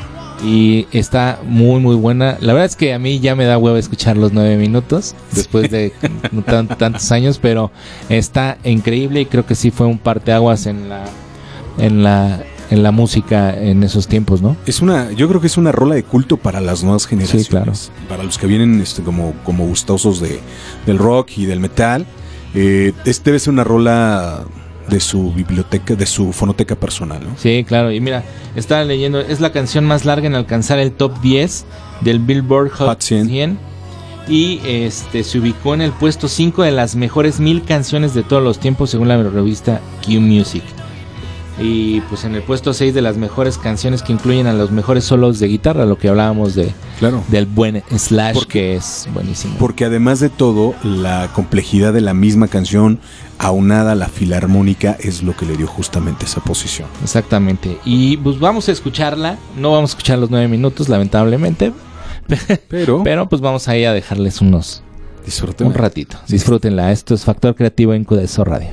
Y 0.44 0.86
está 0.92 1.40
muy, 1.44 1.80
muy 1.80 1.96
buena. 1.96 2.38
La 2.42 2.54
verdad 2.54 2.66
es 2.66 2.76
que 2.76 2.94
a 2.94 3.00
mí 3.00 3.20
ya 3.20 3.36
me 3.36 3.46
da 3.46 3.58
huevo 3.58 3.78
escuchar 3.78 4.16
los 4.18 4.32
nueve 4.34 4.58
minutos 4.58 5.16
después 5.32 5.72
de 5.72 5.92
tan- 6.46 6.68
tantos 6.68 7.12
años, 7.12 7.40
pero 7.42 7.72
está 8.10 8.58
increíble 8.64 9.22
y 9.22 9.26
creo 9.26 9.46
que 9.48 9.56
sí 9.56 9.72
fue 9.72 9.88
un 9.88 9.98
parteaguas 9.98 10.68
en 10.68 10.90
la, 10.90 11.06
en 11.80 12.04
la, 12.04 12.44
en 12.70 12.84
la 12.84 12.92
música 12.92 13.56
en 13.56 13.84
esos 13.84 14.08
tiempos, 14.08 14.42
¿no? 14.42 14.56
Es 14.66 14.82
una, 14.82 15.12
yo 15.12 15.28
creo 15.28 15.42
que 15.42 15.48
es 15.48 15.58
una 15.58 15.72
rola 15.72 15.96
de 15.96 16.04
culto 16.04 16.38
para 16.38 16.62
las 16.62 16.84
nuevas 16.84 17.06
generaciones. 17.06 17.48
claro. 17.48 17.74
Para 18.10 18.24
los 18.24 18.38
que 18.38 18.48
vienen 18.48 18.82
este, 18.82 19.04
como, 19.04 19.34
como 19.44 19.66
gustosos 19.66 20.20
de, 20.20 20.40
del 20.86 20.98
rock 20.98 21.38
y 21.38 21.46
del 21.46 21.60
metal. 21.60 22.06
Eh, 22.54 22.94
es, 23.04 23.24
debe 23.24 23.40
ser 23.40 23.54
una 23.54 23.64
rola 23.64 24.46
de 24.90 25.00
su 25.00 25.34
biblioteca, 25.34 25.96
de 25.96 26.06
su 26.06 26.32
fonoteca 26.32 26.76
personal, 26.76 27.22
¿no? 27.24 27.36
Sí, 27.38 27.66
claro. 27.68 27.92
Y 27.92 28.00
mira, 28.00 28.24
estaba 28.56 28.84
leyendo, 28.84 29.20
es 29.20 29.42
la 29.42 29.52
canción 29.52 29.86
más 29.86 30.06
larga 30.06 30.28
en 30.28 30.36
alcanzar 30.36 30.80
el 30.80 30.92
top 30.92 31.20
10 31.22 31.66
del 32.02 32.20
Billboard 32.20 32.70
Hot, 32.70 32.88
Hot 32.88 33.02
100. 33.02 33.28
100. 33.28 33.60
Y 34.28 34.60
este 34.66 35.24
se 35.24 35.38
ubicó 35.38 35.76
en 35.76 35.82
el 35.82 35.92
puesto 35.92 36.28
5 36.28 36.64
de 36.64 36.72
las 36.72 36.96
mejores 36.96 37.40
mil 37.40 37.64
canciones 37.64 38.16
de 38.16 38.24
todos 38.24 38.42
los 38.42 38.60
tiempos 38.60 38.90
según 38.90 39.08
la 39.08 39.22
revista 39.22 39.82
Q 40.04 40.20
Music. 40.20 40.64
Y 41.60 42.02
pues 42.02 42.26
en 42.26 42.36
el 42.36 42.42
puesto 42.42 42.74
6 42.74 42.94
de 42.94 43.02
las 43.02 43.16
mejores 43.16 43.58
canciones 43.58 44.04
que 44.04 44.12
incluyen 44.12 44.46
a 44.48 44.54
los 44.54 44.72
mejores 44.72 45.06
solos 45.06 45.40
de 45.40 45.48
guitarra, 45.48 45.86
lo 45.86 45.98
que 45.98 46.10
hablábamos 46.10 46.54
de 46.54 46.74
Claro. 47.00 47.24
del 47.30 47.46
buen 47.46 47.82
Slash, 47.96 48.34
Porque- 48.34 48.52
que 48.60 48.76
es 48.76 49.08
buenísimo. 49.14 49.56
Porque 49.58 49.86
además 49.86 50.20
de 50.20 50.30
todo, 50.30 50.74
la 50.84 51.30
complejidad 51.34 51.94
de 51.94 52.02
la 52.02 52.14
misma 52.14 52.50
canción, 52.50 53.00
aunada 53.38 53.94
a 53.94 53.96
la 53.96 54.08
filarmónica, 54.10 54.98
es 55.00 55.24
lo 55.24 55.36
que 55.36 55.46
le 55.46 55.56
dio 55.56 55.68
justamente 55.68 56.26
esa 56.26 56.42
posición. 56.42 56.88
Exactamente. 57.04 57.78
Y 57.86 58.18
pues 58.18 58.38
vamos 58.40 58.68
a 58.68 58.74
escucharla. 58.74 59.38
No 59.58 59.72
vamos 59.72 59.92
a 59.92 59.94
escuchar 59.94 60.20
los 60.20 60.30
9 60.30 60.48
minutos, 60.50 60.90
lamentablemente. 60.90 61.72
Pero, 62.70 63.02
Pero 63.04 63.30
pues 63.30 63.42
vamos 63.42 63.68
ahí 63.68 63.86
a 63.86 63.94
dejarles 63.94 64.42
unos 64.42 64.82
disfruten. 65.26 65.68
un 65.68 65.74
ratito. 65.74 66.18
Disfrútenla. 66.28 66.92
Esto 66.92 67.14
es 67.14 67.24
Factor 67.24 67.56
Creativo 67.56 67.94
en 67.94 68.04
Cudeso 68.04 68.44
Radio. 68.44 68.70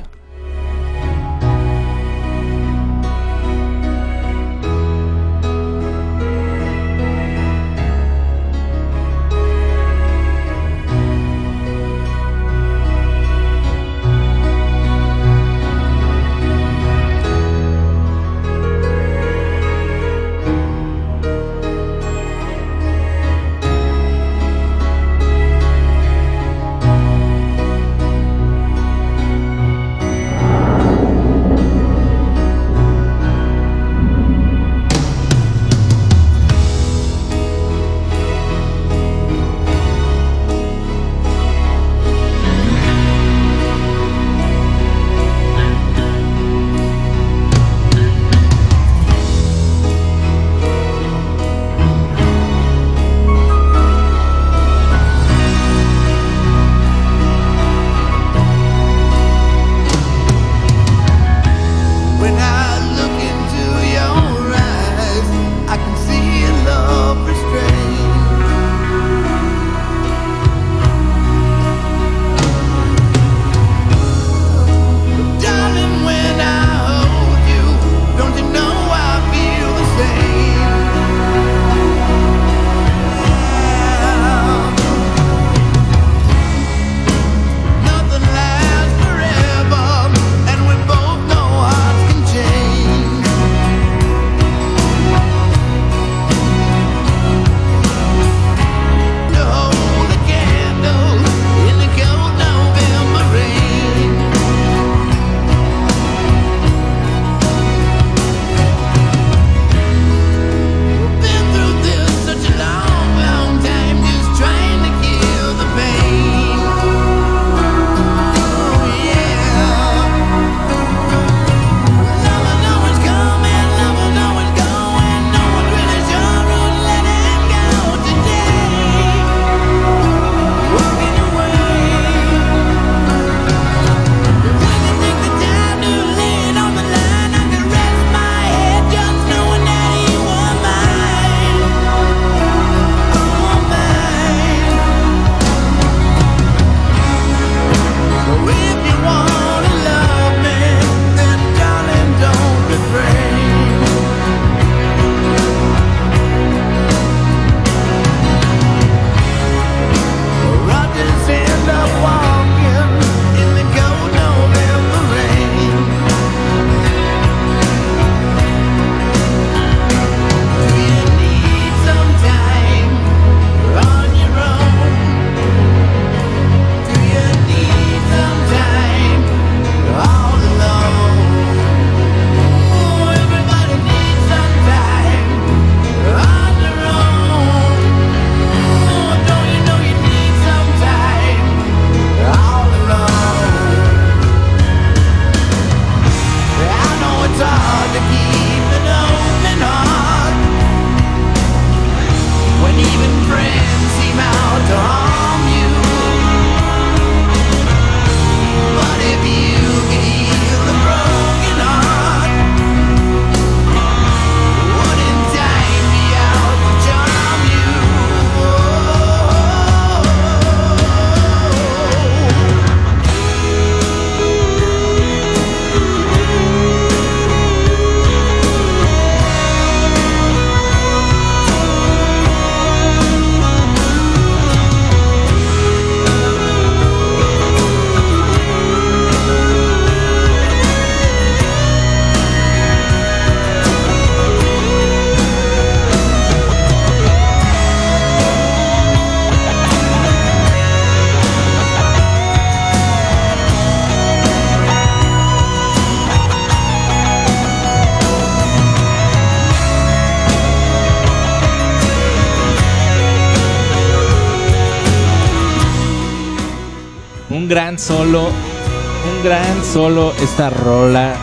Gran 267.73 267.79
solo, 267.79 268.27
un 268.27 269.23
gran 269.23 269.63
solo 269.65 270.13
esta 270.21 270.51
rola. 270.51 271.15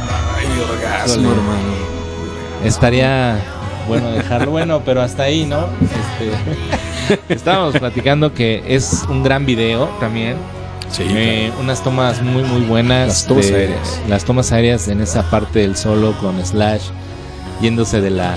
orgasmo, 0.68 1.20
Híjole. 1.22 1.36
hermano. 1.36 1.74
Estaría 2.64 3.38
bueno 3.86 4.10
dejarlo 4.10 4.50
bueno, 4.50 4.82
pero 4.84 5.00
hasta 5.00 5.22
ahí, 5.24 5.46
¿no? 5.46 5.66
Este, 5.80 7.28
estábamos 7.34 7.78
platicando 7.78 8.34
que 8.34 8.64
es 8.66 9.04
un 9.08 9.22
gran 9.22 9.46
video 9.46 9.86
también. 10.00 10.34
Sí, 10.90 11.04
Eh, 11.08 11.52
unas 11.60 11.84
tomas 11.84 12.20
muy 12.20 12.42
muy 12.42 12.62
buenas. 12.62 13.06
Las 13.06 13.26
tomas 13.26 13.46
aéreas. 13.52 14.00
Las 14.08 14.24
tomas 14.24 14.50
aéreas 14.50 14.88
en 14.88 15.00
esa 15.00 15.22
parte 15.30 15.60
del 15.60 15.76
solo 15.76 16.14
con 16.18 16.44
Slash 16.44 16.82
yéndose 17.62 18.00
de 18.00 18.10
la 18.10 18.34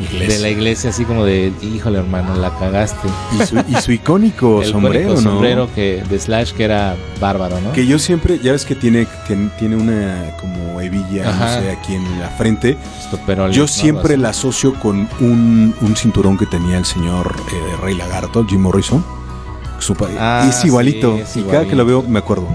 Iglesia. 0.00 0.36
de 0.36 0.42
la 0.42 0.48
iglesia 0.50 0.90
así 0.90 1.04
como 1.04 1.24
de 1.24 1.52
híjole 1.62 1.98
hermano 1.98 2.34
la 2.36 2.50
cagaste. 2.58 3.08
Y 3.40 3.46
su, 3.46 3.56
y 3.68 3.74
su 3.80 3.92
icónico 3.92 4.62
El 4.62 4.70
sombrero, 4.70 5.00
icónico 5.12 5.22
¿no? 5.22 5.30
sombrero 5.32 5.68
que 5.74 6.02
de 6.08 6.18
Slash 6.18 6.52
que 6.52 6.64
era 6.64 6.96
bárbaro, 7.20 7.60
¿no? 7.60 7.72
Que 7.72 7.86
yo 7.86 7.98
siempre, 7.98 8.38
ya 8.42 8.52
ves 8.52 8.64
que 8.64 8.74
tiene, 8.74 9.06
que 9.26 9.36
tiene 9.58 9.76
una 9.76 10.32
como 10.40 10.80
hebilla, 10.80 11.30
Ajá. 11.30 11.56
no 11.56 11.62
sé, 11.62 11.70
aquí 11.70 11.94
en 11.94 12.20
la 12.20 12.28
frente. 12.28 12.76
Esto, 12.98 13.18
pero 13.26 13.50
Yo 13.50 13.66
siempre 13.66 14.16
la 14.16 14.30
asocio 14.30 14.74
con 14.74 15.08
un, 15.20 15.74
un 15.80 15.96
cinturón 15.96 16.36
que 16.36 16.46
tenía 16.46 16.76
el 16.78 16.84
señor 16.84 17.34
eh, 17.52 17.76
Rey 17.82 17.94
Lagarto, 17.94 18.44
Jim 18.46 18.60
Morrison. 18.60 19.04
Su 19.78 19.94
Ah, 20.18 20.46
es 20.48 20.64
igualito. 20.64 21.16
sí, 21.16 21.22
es 21.22 21.36
y 21.36 21.42
cada 21.42 21.64
que 21.66 21.74
lo 21.76 21.82
igualito. 21.82 21.86
veo 21.86 22.02
me 22.02 22.18
acuerdo. 22.18 22.46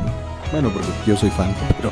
Bueno, 0.51 0.69
porque 0.69 0.87
yo 1.07 1.15
soy 1.15 1.29
fan, 1.29 1.55
pero 1.77 1.91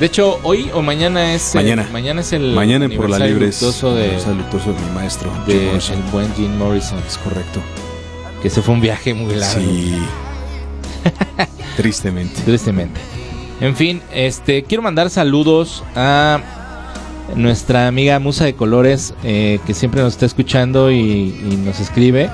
De 0.00 0.06
hecho, 0.06 0.40
hoy 0.42 0.70
o 0.74 0.82
mañana 0.82 1.34
es 1.34 1.54
Mañana. 1.54 1.82
el, 1.82 1.92
mañana 1.92 2.20
es 2.22 2.32
el 2.32 2.52
mañana 2.52 2.88
por 2.88 3.08
la 3.08 3.18
libre 3.20 3.46
luctuoso 3.46 3.94
de, 3.94 4.04
aniversario 4.04 4.34
luctuoso 4.38 4.72
de 4.72 4.80
mi 4.80 4.90
maestro, 4.94 5.30
Jim 5.46 5.58
de 5.58 5.66
Morrison. 5.66 5.96
el 5.96 6.02
buen 6.10 6.34
Jim 6.34 6.56
Morrison, 6.58 6.98
Es 7.06 7.18
correcto. 7.18 7.60
que 8.42 8.50
se 8.50 8.62
fue 8.62 8.74
un 8.74 8.80
viaje 8.80 9.14
muy 9.14 9.34
largo. 9.34 9.60
Sí. 9.60 9.96
Tristemente. 11.76 12.40
Tristemente. 12.44 13.00
En 13.60 13.76
fin, 13.76 14.02
este 14.12 14.64
quiero 14.64 14.82
mandar 14.82 15.08
saludos 15.10 15.84
a 15.94 16.40
nuestra 17.36 17.86
amiga 17.86 18.18
Musa 18.18 18.44
de 18.44 18.54
Colores, 18.54 19.14
eh, 19.22 19.60
que 19.66 19.72
siempre 19.74 20.02
nos 20.02 20.14
está 20.14 20.26
escuchando 20.26 20.90
y, 20.90 20.96
y 20.98 21.62
nos 21.64 21.78
escribe. 21.80 22.28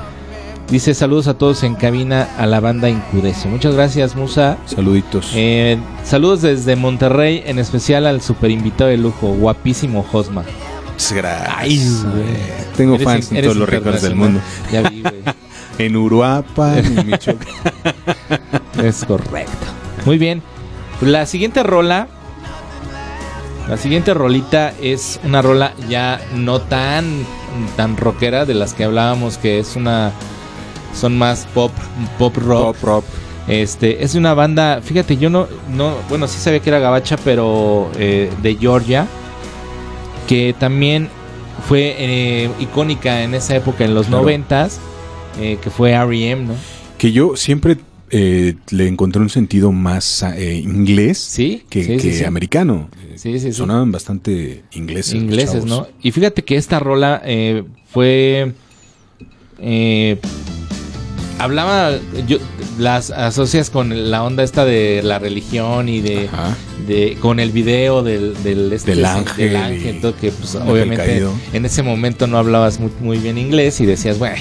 Dice 0.70 0.92
saludos 0.92 1.28
a 1.28 1.34
todos 1.34 1.62
en 1.62 1.76
cabina 1.76 2.28
a 2.36 2.44
la 2.44 2.60
banda 2.60 2.90
Incudeso. 2.90 3.48
Muchas 3.48 3.74
gracias, 3.74 4.14
Musa. 4.14 4.58
Saluditos. 4.66 5.30
Eh, 5.34 5.78
saludos 6.04 6.42
desde 6.42 6.76
Monterrey, 6.76 7.42
en 7.46 7.58
especial 7.58 8.06
al 8.06 8.20
super 8.20 8.50
invitado 8.50 8.90
de 8.90 8.98
lujo, 8.98 9.28
guapísimo 9.28 10.02
Josma. 10.02 10.44
Gracias. 11.14 11.54
Ay, 11.56 11.78
güey. 12.02 12.26
Tengo 12.76 12.94
Eres 12.96 13.04
fans 13.04 13.32
en 13.32 13.42
todos 13.44 13.56
los 13.56 13.66
rincones 13.66 14.02
del 14.02 14.14
mundo. 14.14 14.40
Ya 14.70 14.88
vi, 14.88 15.02
güey. 15.02 15.14
En 15.78 15.94
Uruapan, 15.94 16.78
en 16.78 17.06
Michoacán. 17.06 17.46
Es 18.82 19.04
correcto. 19.04 19.66
Muy 20.04 20.18
bien. 20.18 20.42
La 21.00 21.24
siguiente 21.24 21.62
rola. 21.62 22.08
La 23.68 23.76
siguiente 23.76 24.12
rolita 24.12 24.72
es 24.82 25.20
una 25.22 25.40
rola 25.40 25.72
ya 25.88 26.20
no 26.34 26.60
tan 26.60 27.24
tan 27.76 27.96
rockera 27.96 28.44
de 28.44 28.54
las 28.54 28.74
que 28.74 28.82
hablábamos 28.84 29.38
que 29.38 29.60
es 29.60 29.76
una 29.76 30.10
son 30.98 31.16
más 31.18 31.46
pop 31.54 31.72
pop 32.18 32.36
rock. 32.36 32.76
Pop, 32.76 32.82
rock. 32.82 33.04
Este 33.46 34.04
es 34.04 34.14
una 34.14 34.34
banda, 34.34 34.80
fíjate, 34.82 35.16
yo 35.16 35.30
no 35.30 35.46
no 35.74 35.94
bueno, 36.08 36.28
sí 36.28 36.38
sabía 36.38 36.60
que 36.60 36.68
era 36.68 36.78
gabacha, 36.80 37.16
pero 37.24 37.90
eh, 37.98 38.30
de 38.42 38.54
Georgia 38.56 39.06
que 40.26 40.54
también 40.58 41.08
fue 41.66 41.94
eh, 41.98 42.50
icónica 42.60 43.22
en 43.22 43.34
esa 43.34 43.56
época 43.56 43.84
en 43.84 43.94
los 43.94 44.06
Claro. 44.08 44.22
noventas, 44.22 44.78
eh, 45.40 45.58
que 45.62 45.70
fue 45.70 45.92
R.E.M., 45.92 46.44
¿no? 46.44 46.54
Que 46.98 47.10
yo 47.12 47.34
siempre 47.36 47.78
eh, 48.10 48.54
le 48.70 48.86
encontré 48.88 49.22
un 49.22 49.30
sentido 49.30 49.72
más 49.72 50.22
eh, 50.36 50.56
inglés 50.62 51.16
Sí, 51.18 51.64
que, 51.70 51.82
sí, 51.84 51.96
que 51.96 52.12
sí. 52.12 52.24
americano. 52.24 52.90
Sí, 53.16 53.32
sí, 53.32 53.40
sí. 53.40 53.52
Sonaban 53.52 53.90
bastante 53.90 54.64
ingleses. 54.72 55.14
ingleses. 55.14 55.64
¿no? 55.64 55.86
Y 56.02 56.10
fíjate 56.12 56.44
que 56.44 56.56
esta 56.56 56.78
rola 56.78 57.22
eh, 57.24 57.64
fue. 57.90 58.52
Hablaba. 61.38 61.92
Yo, 62.26 62.38
las 62.78 63.10
asocias 63.10 63.70
con 63.70 64.10
la 64.10 64.22
onda 64.22 64.42
esta 64.42 64.64
de 64.64 65.00
la 65.02 65.18
religión 65.18 65.88
y 65.88 66.00
de. 66.00 66.28
Con 67.20 67.38
el 67.40 67.50
video 67.50 68.02
del, 68.02 68.34
del, 68.42 68.72
este- 68.72 68.94
Del 68.94 69.04
ángel 69.04 69.36
del 69.52 69.56
ángel, 69.56 70.00
todo 70.00 70.16
que 70.16 70.30
pues, 70.30 70.54
obviamente 70.54 71.22
en 71.52 71.64
ese 71.66 71.82
momento 71.82 72.26
no 72.26 72.38
hablabas 72.38 72.80
muy, 72.80 72.90
muy 73.00 73.18
bien 73.18 73.36
inglés 73.36 73.80
y 73.80 73.86
decías, 73.86 74.18
bueno, 74.18 74.36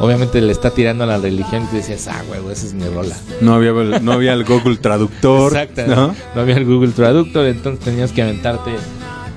obviamente 0.00 0.40
le 0.42 0.52
está 0.52 0.70
tirando 0.70 1.04
a 1.04 1.06
la 1.06 1.16
religión 1.16 1.62
y 1.64 1.66
te 1.68 1.76
decías, 1.76 2.06
ah, 2.08 2.22
huevo, 2.30 2.50
esa 2.50 2.66
es 2.66 2.74
mi 2.74 2.84
rola. 2.84 3.16
No 3.40 3.54
había, 3.54 3.70
el- 3.70 4.04
no 4.04 4.12
había 4.12 4.34
el 4.34 4.44
Google 4.44 4.76
Traductor. 4.76 5.56
Exacto. 5.56 5.86
¿no? 5.86 6.14
No 6.34 6.40
había 6.42 6.56
el 6.56 6.66
Google 6.66 6.92
Traductor, 6.92 7.46
entonces 7.46 7.82
tenías 7.82 8.12
que 8.12 8.20
aventarte 8.22 8.72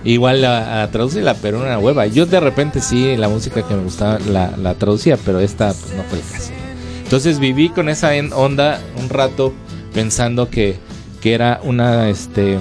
igual 0.03 0.43
a, 0.43 0.83
a 0.83 0.91
traducirla, 0.91 1.35
pero 1.35 1.61
una 1.61 1.79
hueva. 1.79 2.07
Yo 2.07 2.25
de 2.25 2.39
repente 2.41 2.81
sí, 2.81 3.15
la 3.15 3.29
música 3.29 3.65
que 3.65 3.73
me 3.73 3.83
gustaba 3.83 4.19
la, 4.29 4.53
la 4.57 4.73
traducía, 4.75 5.17
pero 5.23 5.39
esta 5.39 5.67
pues 5.73 5.93
no 5.95 6.03
fue 6.09 6.17
el 6.19 6.25
caso. 6.29 6.51
Entonces 7.09 7.39
viví 7.39 7.69
con 7.69 7.89
esa 7.89 8.11
onda 8.35 8.79
un 9.01 9.09
rato 9.09 9.51
pensando 9.95 10.51
que, 10.51 10.75
que 11.21 11.33
era 11.33 11.59
una, 11.63 12.07
este, 12.07 12.59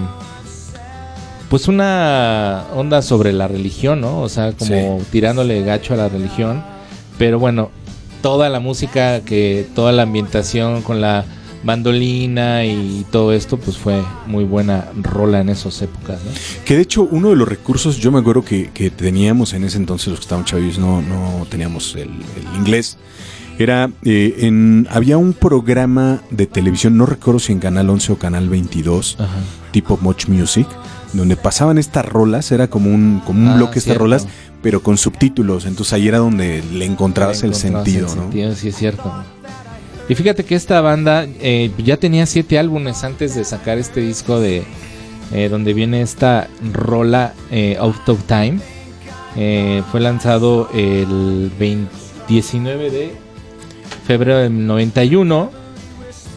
pues 1.51 1.69
una 1.69 2.65
onda 2.75 3.03
sobre 3.03 3.35
la 3.35 3.47
religión, 3.47 4.01
¿no? 4.01 4.23
O 4.23 4.29
sea, 4.31 4.53
como 4.53 5.03
tirándole 5.13 5.63
gacho 5.65 5.93
a 5.93 5.99
la 5.99 6.09
religión. 6.09 6.65
Pero 7.19 7.39
bueno, 7.39 7.71
toda 8.23 8.49
la 8.49 8.59
música, 8.59 9.21
que 9.21 9.67
toda 9.75 9.93
la 9.93 10.05
ambientación 10.05 10.81
con 10.81 11.03
la 11.03 11.27
bandolina 11.63 12.65
y 12.65 13.05
todo 13.13 13.35
esto, 13.35 13.59
pues 13.59 13.77
fue 13.77 14.03
muy 14.27 14.45
buena 14.45 14.87
rola 15.03 15.43
en 15.43 15.51
esas 15.51 15.83
épocas, 15.83 16.25
¿no? 16.25 16.31
Que 16.65 16.77
de 16.77 16.81
hecho, 16.81 17.03
uno 17.03 17.29
de 17.29 17.37
los 17.37 17.47
recursos, 17.47 17.99
yo 17.99 18.11
me 18.11 18.21
acuerdo 18.21 18.47
que, 18.47 18.71
que 18.73 18.89
teníamos 18.89 19.53
en 19.53 19.65
ese 19.65 19.77
entonces, 19.77 20.09
los 20.09 20.21
que 20.21 20.25
estaban 20.25 20.47
chavillos, 20.47 20.79
no, 20.79 21.03
no 21.03 21.47
teníamos 21.51 21.95
el, 21.97 22.09
el 22.09 22.57
inglés. 22.57 22.97
Era, 23.59 23.91
eh, 24.05 24.37
en, 24.41 24.87
había 24.91 25.19
un 25.19 25.33
programa 25.33 26.21
de 26.31 26.47
televisión, 26.47 26.97
no 26.97 27.07
recuerdo 27.07 27.41
si 27.41 27.53
en 27.53 27.59
Canal 27.59 27.91
11 27.91 28.13
o 28.13 28.17
Canal 28.19 28.49
22, 28.49 29.17
Ajá. 29.19 29.29
tipo 29.73 29.99
Much 30.01 30.29
Music, 30.29 30.67
donde 31.13 31.37
pasaban 31.37 31.77
estas 31.79 32.05
rolas, 32.07 32.53
era 32.53 32.69
como 32.69 32.91
un, 32.95 33.21
como 33.27 33.41
un 33.43 33.49
Ah, 33.49 33.57
bloque 33.57 33.75
de 33.75 33.79
estas 33.81 33.85
cierto. 33.93 34.05
rolas, 34.05 34.27
pero 34.63 34.83
con 34.83 34.97
subtítulos. 34.97 35.67
Entonces 35.67 35.93
ahí 35.95 36.07
era 36.07 36.19
donde 36.19 36.63
le 36.73 36.85
encontrabas 36.85 37.43
el 37.43 37.51
Encontrabas 37.51 37.85
sentido, 37.87 38.09
el 38.09 38.17
¿no? 38.17 38.23
sentido, 38.23 38.55
sí 38.55 38.69
es 38.69 38.77
cierto. 38.77 39.13
Y 40.09 40.15
fíjate 40.15 40.45
que 40.45 40.55
esta 40.55 40.81
banda 40.81 41.27
eh, 41.41 41.71
ya 41.85 41.97
tenía 41.97 42.27
siete 42.27 42.59
álbumes 42.59 43.03
antes 43.05 43.35
de 43.35 43.45
sacar 43.45 43.77
este 43.79 44.01
disco 44.01 44.41
de 44.41 44.63
eh, 45.33 45.49
donde 45.51 45.75
viene 45.75 46.01
esta 46.01 46.49
rola 46.73 47.35
eh, 47.51 47.77
Out 47.81 48.09
of 48.09 48.23
Time. 48.25 48.59
Eh, 49.37 49.83
fue 49.91 50.01
lanzado 50.01 50.71
el 50.75 51.51
20 51.59 51.91
19 52.29 52.91
de 52.91 53.13
febrero 54.09 54.39
del 54.39 54.67
91 54.67 55.51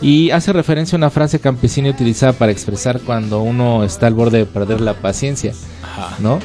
y 0.01 0.29
hace 0.31 0.51
referencia 0.51 0.97
a 0.97 0.97
una 0.97 1.09
frase 1.09 1.39
campesina 1.39 1.89
utilizada 1.89 2.33
para 2.33 2.51
expresar 2.51 2.99
cuando 2.99 3.41
uno 3.41 3.85
está 3.85 4.07
al 4.07 4.13
borde 4.13 4.39
de 4.39 4.45
perder 4.45 4.81
la 4.81 4.95
paciencia, 4.95 5.53
¿no? 6.19 6.39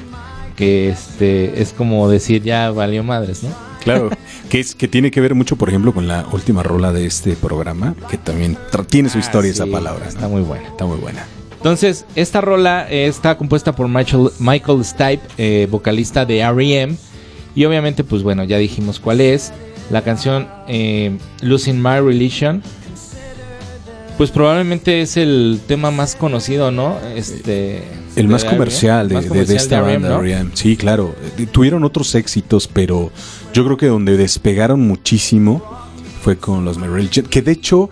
Que 0.54 0.90
este 0.90 1.60
es 1.60 1.72
como 1.72 2.08
decir 2.08 2.44
ya 2.44 2.70
valió 2.70 3.02
madres, 3.02 3.42
¿no? 3.42 3.48
Claro, 3.82 4.10
que 4.48 4.60
es 4.60 4.76
que 4.76 4.86
tiene 4.86 5.10
que 5.10 5.20
ver 5.20 5.34
mucho, 5.34 5.56
por 5.56 5.68
ejemplo, 5.68 5.92
con 5.92 6.06
la 6.06 6.26
última 6.30 6.62
rola 6.62 6.92
de 6.92 7.06
este 7.06 7.34
programa, 7.34 7.96
que 8.08 8.18
también 8.18 8.56
tiene 8.88 9.08
su 9.08 9.18
historia 9.18 9.50
Ah, 9.50 9.54
esa 9.54 9.64
sí, 9.64 9.70
palabra. 9.70 10.04
¿no? 10.04 10.08
Está 10.08 10.28
muy 10.28 10.42
buena. 10.42 10.68
Está 10.68 10.86
muy 10.86 10.98
buena. 10.98 11.26
Entonces, 11.56 12.04
esta 12.14 12.40
rola 12.40 12.86
eh, 12.88 13.06
está 13.06 13.36
compuesta 13.36 13.74
por 13.74 13.88
Michael, 13.88 14.28
Michael 14.38 14.84
Stipe, 14.84 15.22
eh, 15.38 15.66
vocalista 15.68 16.24
de 16.24 16.38
R.E.M. 16.38 16.94
Y 17.56 17.64
obviamente, 17.64 18.04
pues 18.04 18.22
bueno, 18.22 18.44
ya 18.44 18.58
dijimos 18.58 19.00
cuál 19.00 19.20
es. 19.20 19.52
La 19.90 20.02
canción 20.02 20.48
eh, 20.68 21.16
Losing 21.42 21.80
My 21.82 22.00
Religion. 22.00 22.62
Pues 24.16 24.30
probablemente 24.30 25.02
es 25.02 25.18
el 25.18 25.60
tema 25.66 25.90
más 25.90 26.16
conocido, 26.16 26.70
¿no? 26.70 26.96
Este, 27.14 27.82
El 28.16 28.28
más 28.28 28.44
de 28.44 28.48
comercial 28.48 29.08
de, 29.08 29.14
más 29.14 29.24
de- 29.24 29.28
de 29.28 29.34
comercial 29.34 29.56
esta 29.58 29.80
banda. 29.82 30.46
Sí, 30.54 30.76
claro. 30.78 31.14
Eh, 31.36 31.46
Tuvieron 31.46 31.84
otros 31.84 32.14
éxitos, 32.14 32.66
pero 32.66 33.10
yo 33.52 33.64
creo 33.66 33.76
que 33.76 33.86
donde 33.88 34.16
despegaron 34.16 34.80
muchísimo 34.80 35.62
fue 36.22 36.38
con 36.38 36.64
los 36.64 36.78
My 36.78 36.86
Religion, 36.86 37.26
que 37.26 37.42
de 37.42 37.52
hecho 37.52 37.90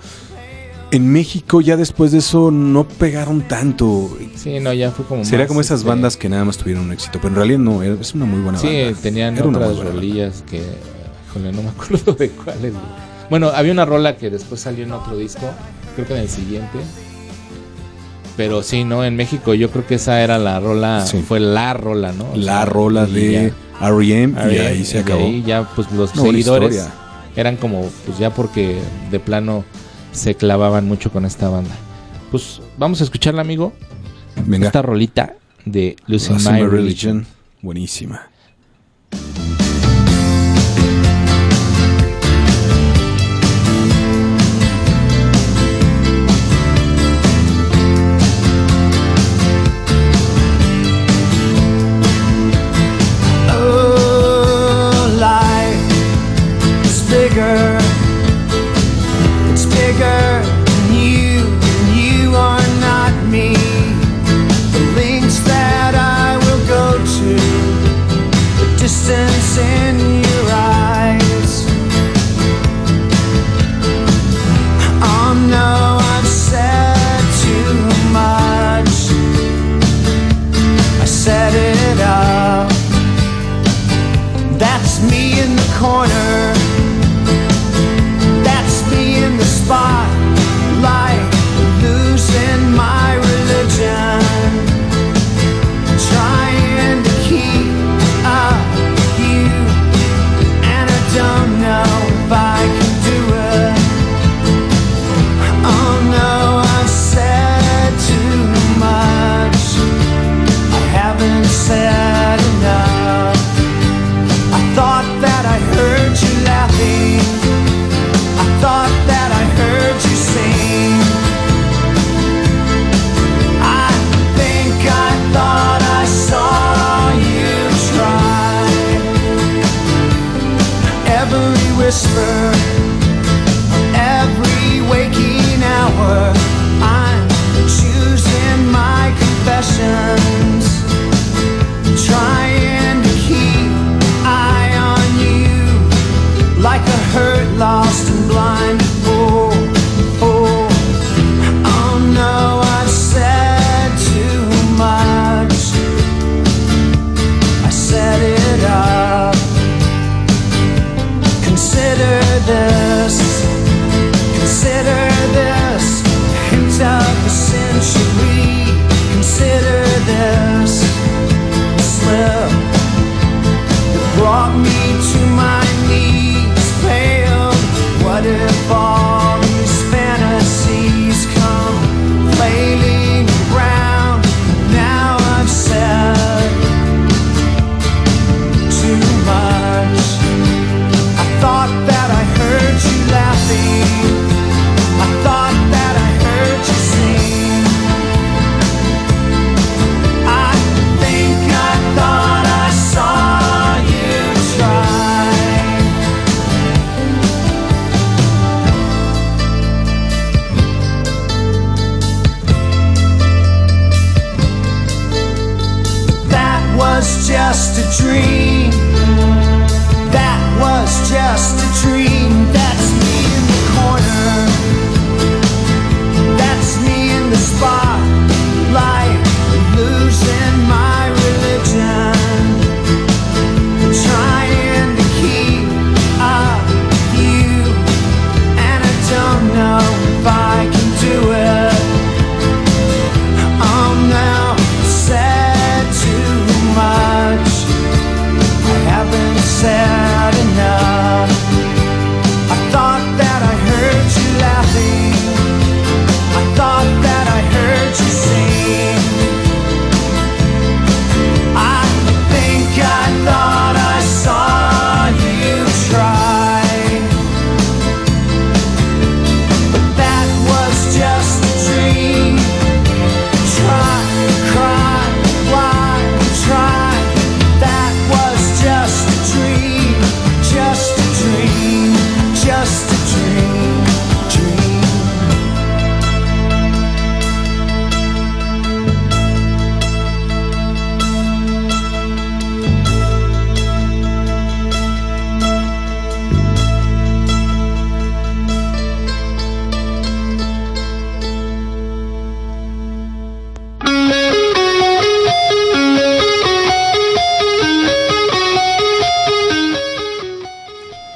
en 0.92 1.12
México 1.12 1.60
ya 1.60 1.76
después 1.76 2.10
de 2.12 2.18
eso 2.18 2.50
no 2.50 2.88
pegaron 2.88 3.42
tanto. 3.42 4.16
Sí, 4.34 4.60
no, 4.60 4.72
ya 4.72 4.92
fue 4.92 5.04
como 5.04 5.26
Sería 5.26 5.46
como 5.46 5.60
esas 5.60 5.80
este, 5.80 5.88
bandas 5.90 6.16
que 6.16 6.30
nada 6.30 6.46
más 6.46 6.56
tuvieron 6.56 6.84
un 6.86 6.92
éxito, 6.92 7.18
pero 7.20 7.28
en 7.28 7.34
realidad 7.36 7.58
no, 7.58 7.82
es 7.82 8.14
una 8.14 8.24
muy 8.24 8.40
buena 8.40 8.58
Sí, 8.58 8.82
banda. 8.84 8.98
tenían 9.02 9.36
Era 9.36 9.46
otras 9.46 9.76
rolillas 9.76 10.42
que 10.50 10.62
híjole, 11.34 11.52
no 11.52 11.62
me 11.62 11.68
acuerdo 11.70 12.12
de 12.12 12.30
cuál 12.30 12.64
es. 12.64 12.72
Bueno, 13.30 13.48
había 13.48 13.72
una 13.72 13.84
rola 13.84 14.16
que 14.16 14.30
después 14.30 14.60
salió 14.60 14.84
en 14.84 14.92
otro 14.92 15.16
disco, 15.16 15.50
creo 15.94 16.06
que 16.06 16.14
en 16.14 16.20
el 16.20 16.28
siguiente. 16.28 16.78
Pero 18.36 18.62
sí, 18.62 18.84
¿no? 18.84 19.04
En 19.04 19.16
México 19.16 19.54
yo 19.54 19.70
creo 19.70 19.86
que 19.86 19.94
esa 19.94 20.20
era 20.20 20.38
la 20.38 20.58
rola, 20.60 21.06
sí. 21.06 21.22
fue 21.26 21.38
la 21.40 21.72
rola, 21.72 22.12
¿no? 22.12 22.32
O 22.32 22.36
la 22.36 22.56
sea, 22.56 22.64
rola 22.64 23.06
de 23.06 23.52
R.E.M. 23.80 24.34
y 24.52 24.58
ahí 24.58 24.84
se 24.84 25.00
acabó. 25.00 25.26
Y 25.26 25.42
ya 25.42 25.68
pues 25.74 25.90
los 25.92 26.14
no, 26.16 26.22
seguidores 26.22 26.88
eran 27.36 27.56
como, 27.56 27.88
pues 28.06 28.18
ya 28.18 28.30
porque 28.30 28.78
de 29.10 29.20
plano 29.20 29.64
se 30.12 30.34
clavaban 30.34 30.86
mucho 30.86 31.10
con 31.10 31.24
esta 31.24 31.48
banda. 31.48 31.74
Pues 32.30 32.60
vamos 32.76 33.00
a 33.00 33.04
escucharla, 33.04 33.40
amigo. 33.40 33.72
Venga. 34.46 34.66
Esta 34.66 34.82
rolita 34.82 35.34
de 35.64 35.94
Losing 36.06 36.36
My, 36.36 36.42
My 36.42 36.50
Religion. 36.62 36.70
Religion. 36.72 37.26
Buenísima. 37.62 38.33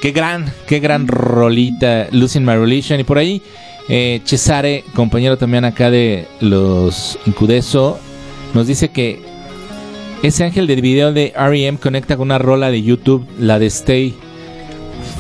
Qué 0.09 0.13
gran, 0.13 0.51
qué 0.67 0.81
gran 0.81 1.07
rolita, 1.07 2.09
Losing 2.13 2.43
My 2.43 2.55
Religion. 2.55 2.99
Y 2.99 3.05
por 3.05 3.19
ahí, 3.19 3.43
eh, 3.91 4.23
Cesare, 4.25 4.83
compañero 4.95 5.37
también 5.37 5.67
acá 5.67 5.91
de 5.91 6.27
los 6.41 7.19
Incudeso, 7.27 7.99
nos 8.55 8.67
dice 8.67 8.89
que 8.89 9.21
ese 10.23 10.45
ángel 10.45 10.67
del 10.67 10.81
video 10.81 11.13
de 11.13 11.35
REM 11.37 11.77
conecta 11.77 12.17
con 12.17 12.29
una 12.29 12.39
rola 12.39 12.71
de 12.71 12.83
YouTube, 12.83 13.29
la 13.39 13.59
de 13.59 13.67
Stay 13.67 14.15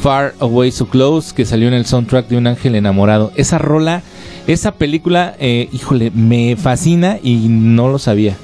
Far 0.00 0.32
Away 0.40 0.72
So 0.72 0.86
Close, 0.86 1.34
que 1.34 1.44
salió 1.44 1.68
en 1.68 1.74
el 1.74 1.84
soundtrack 1.84 2.26
de 2.26 2.38
Un 2.38 2.46
Ángel 2.46 2.74
Enamorado. 2.74 3.30
Esa 3.36 3.58
rola, 3.58 4.02
esa 4.46 4.72
película, 4.72 5.36
eh, 5.38 5.68
híjole, 5.70 6.12
me 6.12 6.56
fascina 6.56 7.18
y 7.22 7.48
no 7.50 7.88
lo 7.88 7.98
sabía. 7.98 8.38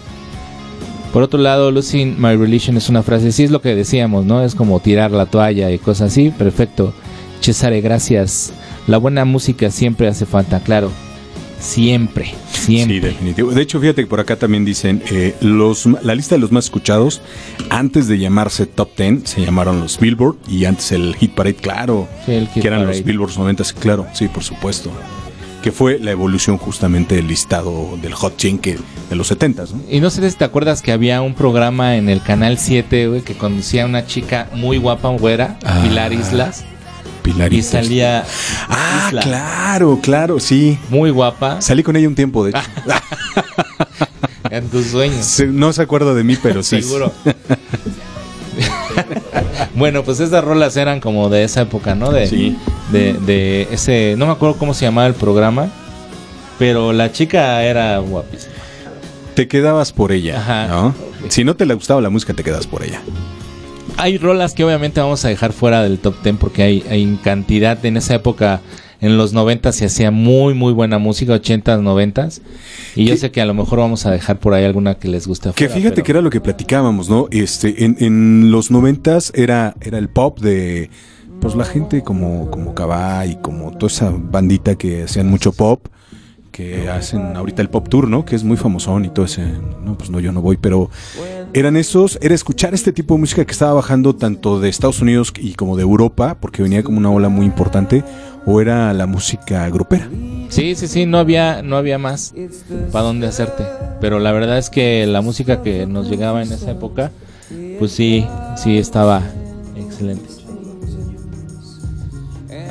Por 1.15 1.23
otro 1.23 1.39
lado, 1.39 1.71
Losing 1.71 2.21
My 2.21 2.35
Religion 2.35 2.77
es 2.77 2.89
una 2.89 3.05
frase, 3.05 3.31
sí 3.31 3.45
es 3.45 3.53
lo 3.53 3.61
que 3.63 3.77
decíamos, 3.77 4.25
¿no? 4.25 4.43
Es 4.43 4.57
como 4.57 4.81
tirar 4.81 5.13
la 5.13 5.27
toalla 5.27 5.71
y 5.71 5.79
cosas 5.79 6.11
así. 6.11 6.31
Perfecto. 6.37 6.93
Cesare, 7.41 7.81
gracias. 7.81 8.53
La 8.89 8.99
buena 8.99 9.25
música 9.25 9.71
siempre 9.71 10.09
hace 10.09 10.27
falta, 10.27 10.59
claro. 10.59 10.91
Siempre, 11.61 12.35
siempre. 12.51 12.97
Sí, 12.97 13.01
definitivo. 13.01 13.53
De 13.53 13.63
hecho, 13.63 13.79
fíjate 13.79 14.03
que 14.03 14.09
por 14.09 14.19
acá 14.19 14.35
también 14.35 14.65
dicen, 14.65 15.05
eh, 15.09 15.37
los, 15.41 15.87
la 16.03 16.17
lista 16.17 16.35
de 16.35 16.41
los 16.41 16.51
más 16.51 16.65
escuchados, 16.65 17.21
antes 17.71 18.09
de 18.09 18.19
llamarse 18.19 18.67
Top 18.67 18.91
10, 18.97 19.23
se 19.23 19.41
llamaron 19.41 19.79
los 19.79 20.01
Billboard 20.01 20.35
y 20.49 20.65
antes 20.65 20.91
el 20.91 21.15
Hit 21.15 21.31
Parade, 21.31 21.55
claro, 21.55 22.09
Sí, 22.27 22.33
el 22.33 22.49
Hit 22.49 22.61
que 22.61 22.67
eran 22.67 22.81
Parade. 22.81 22.99
los 22.99 23.07
Billboards 23.07 23.39
90, 23.39 23.65
claro, 23.79 24.05
sí, 24.15 24.27
por 24.27 24.43
supuesto. 24.43 24.91
Que 25.65 25.73
fue 25.73 25.99
la 25.99 26.11
evolución 26.11 26.59
justamente 26.59 27.15
del 27.15 27.27
listado 27.27 27.97
del 28.03 28.13
Hot 28.13 28.39
100 28.39 28.59
que, 28.59 28.79
de 29.09 29.17
los 29.17 29.33
70s, 29.33 29.71
¿no? 29.73 29.81
Y 29.91 29.99
no 30.01 30.11
sé 30.11 30.31
si 30.31 30.37
te 30.37 30.45
acuerdas 30.45 30.83
que 30.83 30.93
había 30.93 31.23
un 31.23 31.33
programa 31.35 31.97
en 31.97 32.11
el 32.11 32.21
canal 32.21 32.59
7, 32.59 33.09
güey, 33.09 33.23
que 33.23 33.35
conducía 33.35 33.85
a 33.85 33.87
una 33.87 34.05
chica 34.07 34.51
muy 34.53 34.77
guapa, 34.77 35.09
güera, 35.09 35.59
Ah. 35.65 35.81
Pilar 35.83 36.13
Islas, 36.13 36.67
Pilar 37.23 37.51
y 37.55 37.63
salía 37.63 38.27
Ah, 38.69 39.07
Isla, 39.09 39.23
claro, 39.23 40.01
claro, 40.03 40.39
sí. 40.39 40.79
muy 40.91 41.09
guapa 41.09 41.63
Salí 41.63 41.83
con 41.83 41.97
ella 41.97 42.09
un 42.09 42.15
tiempo, 42.15 42.45
de 42.45 42.51
hecho. 42.51 42.61
en 44.51 44.69
tus 44.69 44.89
sueños. 44.89 45.43
No 45.49 45.73
se 45.73 45.81
acuerda 45.81 46.13
de 46.13 46.25
mí, 46.25 46.37
pero 46.43 46.63
sí. 46.63 46.83
Seguro. 46.83 47.11
bueno, 49.75 50.03
pues 50.05 50.21
esas 50.21 50.45
rolas 50.45 50.77
eran 50.77 51.01
como 51.01 51.29
de 51.29 51.45
esa 51.45 51.63
época, 51.63 51.95
¿no? 51.95 52.11
De, 52.13 52.27
Sí. 52.27 52.57
de, 52.93 53.15
de 53.15 53.69
ese, 53.71 54.15
no 54.17 54.27
me 54.27 54.33
acuerdo 54.33 54.57
cómo 54.57 54.75
se 54.75 54.85
llamaba 54.85 55.07
el 55.07 55.15
programa, 55.15 55.69
pero 56.59 56.93
la 56.93 57.13
chica 57.13 57.63
era 57.65 57.99
guapísima. 57.99 58.53
Te 59.35 59.49
quedabas 59.49 59.93
por 59.93 60.13
ella, 60.13 60.39
Ajá. 60.39 60.69
¿no? 60.69 60.95
Si 61.29 61.43
no 61.45 61.57
te 61.57 61.67
le 61.67 61.75
gustaba 61.75 62.01
la 62.01 62.11
música, 62.11 62.35
te 62.35 62.45
quedas 62.45 62.67
por 62.67 62.85
ella. 62.85 63.01
Hay 63.97 64.19
rolas 64.19 64.55
que 64.55 64.65
obviamente 64.65 65.01
vamos 65.01 65.25
a 65.25 65.29
dejar 65.29 65.53
fuera 65.53 65.83
del 65.83 65.99
top 65.99 66.15
10 66.23 66.37
porque 66.37 66.63
hay, 66.63 66.85
hay 66.91 67.19
cantidad 67.23 67.85
en 67.85 67.97
esa 67.97 68.15
época. 68.17 68.61
En 69.05 69.17
los 69.17 69.33
90 69.33 69.71
se 69.73 69.85
hacía 69.85 70.11
muy, 70.11 70.55
muy 70.55 70.73
buena 70.73 70.99
música, 70.99 71.35
80s, 71.35 71.81
90s. 71.83 72.41
Y 72.97 73.05
yo 73.05 73.17
sé 73.17 73.31
que 73.31 73.41
a 73.41 73.47
lo 73.47 73.55
mejor 73.55 73.79
vamos 73.81 74.07
a 74.07 74.11
dejar 74.11 74.39
por 74.41 74.55
ahí 74.55 74.65
alguna 74.65 74.95
que 74.95 75.09
les 75.09 75.27
guste. 75.27 75.51
Que 75.55 75.65
afuera, 75.67 75.75
fíjate 75.75 75.95
pero- 75.97 76.05
que 76.05 76.13
era 76.13 76.21
lo 76.23 76.31
que 76.31 76.41
platicábamos, 76.41 77.09
¿no? 77.11 77.29
Este, 77.31 77.85
en, 77.85 77.97
en 78.01 78.51
los 78.51 78.71
noventas 78.71 79.31
era, 79.35 79.75
era 79.81 79.99
el 79.99 80.09
pop 80.09 80.41
de 80.41 80.91
pues 81.41 81.55
la 81.55 81.65
gente 81.65 82.03
como, 82.03 82.51
como 82.51 82.75
Cabá 82.75 83.27
y 83.27 83.37
como 83.37 83.73
toda 83.73 83.93
esa 83.93 84.11
bandita 84.17 84.77
que 84.77 85.03
hacían 85.03 85.29
mucho 85.29 85.53
pop, 85.53 85.87
que 86.53 86.89
hacen 86.89 87.37
ahorita 87.37 87.61
el 87.61 87.69
pop 87.69 87.89
tour, 87.89 88.09
¿no? 88.09 88.25
Que 88.25 88.37
es 88.37 88.45
muy 88.45 88.57
famosón 88.57 89.05
y 89.05 89.09
todo 89.11 89.27
ese. 89.27 89.43
No, 89.85 89.99
pues 89.99 90.09
no, 90.09 90.21
yo 90.21 90.31
no 90.33 90.41
voy, 90.41 90.57
pero 90.57 90.89
eran 91.53 91.77
esos, 91.77 92.19
era 92.23 92.35
escuchar 92.35 92.73
este 92.75 92.93
tipo 92.93 93.15
de 93.15 93.21
música 93.21 93.45
que 93.45 93.53
estaba 93.53 93.75
bajando 93.75 94.15
tanto 94.15 94.61
de 94.61 94.69
Estados 94.69 95.03
Unidos 95.03 95.33
y 95.39 95.55
como 95.55 95.77
de 95.77 95.83
Europa, 95.83 96.39
porque 96.41 96.63
venía 96.63 96.83
como 96.83 96.97
una 96.99 97.11
ola 97.11 97.29
muy 97.29 97.45
importante, 97.45 98.05
o 98.47 98.61
era 98.61 98.93
la 98.93 99.07
música 99.07 99.69
grupera. 99.69 100.09
Sí, 100.49 100.75
sí, 100.75 100.87
sí, 100.87 101.07
no 101.07 101.19
había, 101.19 101.63
no 101.63 101.77
había 101.77 101.99
más 101.99 102.35
para 102.93 103.05
dónde 103.05 103.27
hacerte. 103.27 103.65
Pero 104.01 104.19
la 104.19 104.33
verdad 104.33 104.59
es 104.59 104.71
que 104.71 105.07
la 105.07 105.21
música 105.21 105.63
que 105.63 105.87
nos 105.87 106.09
llegaba 106.09 106.43
en 106.43 106.53
esa 106.53 106.71
época, 106.71 107.11
pues 107.79 107.93
sí, 107.93 108.27
sí 108.57 108.79
estaba 108.79 109.23
excelente. 109.77 110.29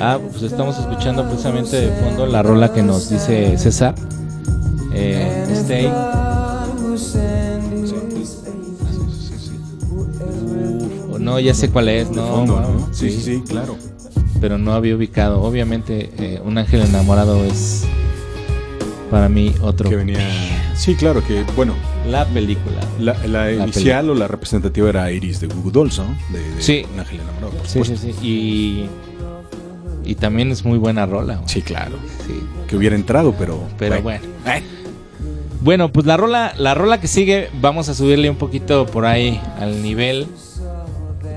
Ah, 0.00 0.18
pues 0.30 0.42
estamos 0.42 0.78
escuchando 0.78 1.24
precisamente 1.26 1.80
de 1.80 1.88
fondo 2.02 2.26
la 2.26 2.42
rola 2.42 2.72
que 2.72 2.82
nos 2.82 3.10
dice 3.10 3.56
César. 3.58 3.94
Eh, 4.92 5.46
Stay. 5.52 5.86
Uf, 11.06 11.18
no, 11.18 11.40
ya 11.40 11.54
sé 11.54 11.70
cuál 11.70 11.88
es, 11.88 12.10
no, 12.10 12.26
Fondo, 12.26 12.60
¿no? 12.60 12.88
Sí, 12.92 13.10
sí, 13.10 13.20
sí, 13.22 13.42
claro. 13.48 13.76
Pero 14.40 14.58
no 14.58 14.72
había 14.74 14.94
ubicado. 14.96 15.42
Obviamente, 15.42 16.10
eh, 16.18 16.40
un 16.44 16.58
ángel 16.58 16.82
enamorado 16.82 17.44
es 17.44 17.84
para 19.10 19.28
mí 19.28 19.54
otro. 19.60 19.88
Que 19.88 19.96
venía. 19.96 20.18
Sí, 20.74 20.94
claro, 20.96 21.22
que 21.24 21.44
bueno, 21.56 21.74
La 22.10 22.26
película. 22.26 22.80
La, 22.98 23.14
la 23.26 23.52
inicial 23.52 24.10
o 24.10 24.14
la 24.14 24.26
representativa 24.28 24.88
era 24.88 25.10
Iris 25.12 25.40
de 25.40 25.46
Google 25.46 25.72
Dolls, 25.72 25.98
¿no? 25.98 26.16
De, 26.32 26.40
de 26.56 26.62
Sí. 26.62 26.84
Un 26.92 27.00
ángel 27.00 27.20
enamorado, 27.20 27.50
por 27.52 27.66
Sí, 27.66 27.78
supuesto. 27.84 28.06
sí, 28.06 28.12
sí. 28.20 28.26
Y, 28.26 30.10
y 30.10 30.14
también 30.16 30.50
es 30.50 30.64
muy 30.64 30.78
buena 30.78 31.06
rola. 31.06 31.36
güey. 31.36 31.48
Sí, 31.48 31.62
claro. 31.62 31.96
Sí. 32.26 32.34
Que 32.68 32.76
hubiera 32.76 32.96
entrado, 32.96 33.34
pero. 33.38 33.62
Pero 33.78 34.02
bueno. 34.02 34.24
Bueno, 35.60 35.90
pues 35.90 36.04
la 36.04 36.18
rola, 36.18 36.52
la 36.58 36.74
rola 36.74 37.00
que 37.00 37.06
sigue, 37.08 37.48
vamos 37.60 37.88
a 37.88 37.94
subirle 37.94 38.28
un 38.28 38.36
poquito 38.36 38.84
por 38.86 39.06
ahí 39.06 39.40
al 39.58 39.80
nivel. 39.82 40.26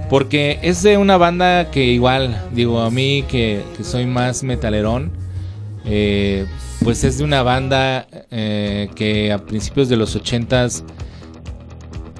Porque 0.09 0.59
es 0.61 0.83
de 0.83 0.97
una 0.97 1.17
banda 1.17 1.69
que 1.69 1.83
igual, 1.83 2.47
digo, 2.53 2.79
a 2.81 2.89
mí 2.89 3.23
que, 3.27 3.61
que 3.75 3.83
soy 3.83 4.05
más 4.05 4.41
metalerón, 4.43 5.11
eh, 5.85 6.45
pues 6.83 7.03
es 7.03 7.17
de 7.17 7.23
una 7.25 7.43
banda 7.43 8.07
eh, 8.31 8.89
que 8.95 9.31
a 9.33 9.39
principios 9.39 9.89
de 9.89 9.97
los 9.97 10.15
ochentas 10.15 10.83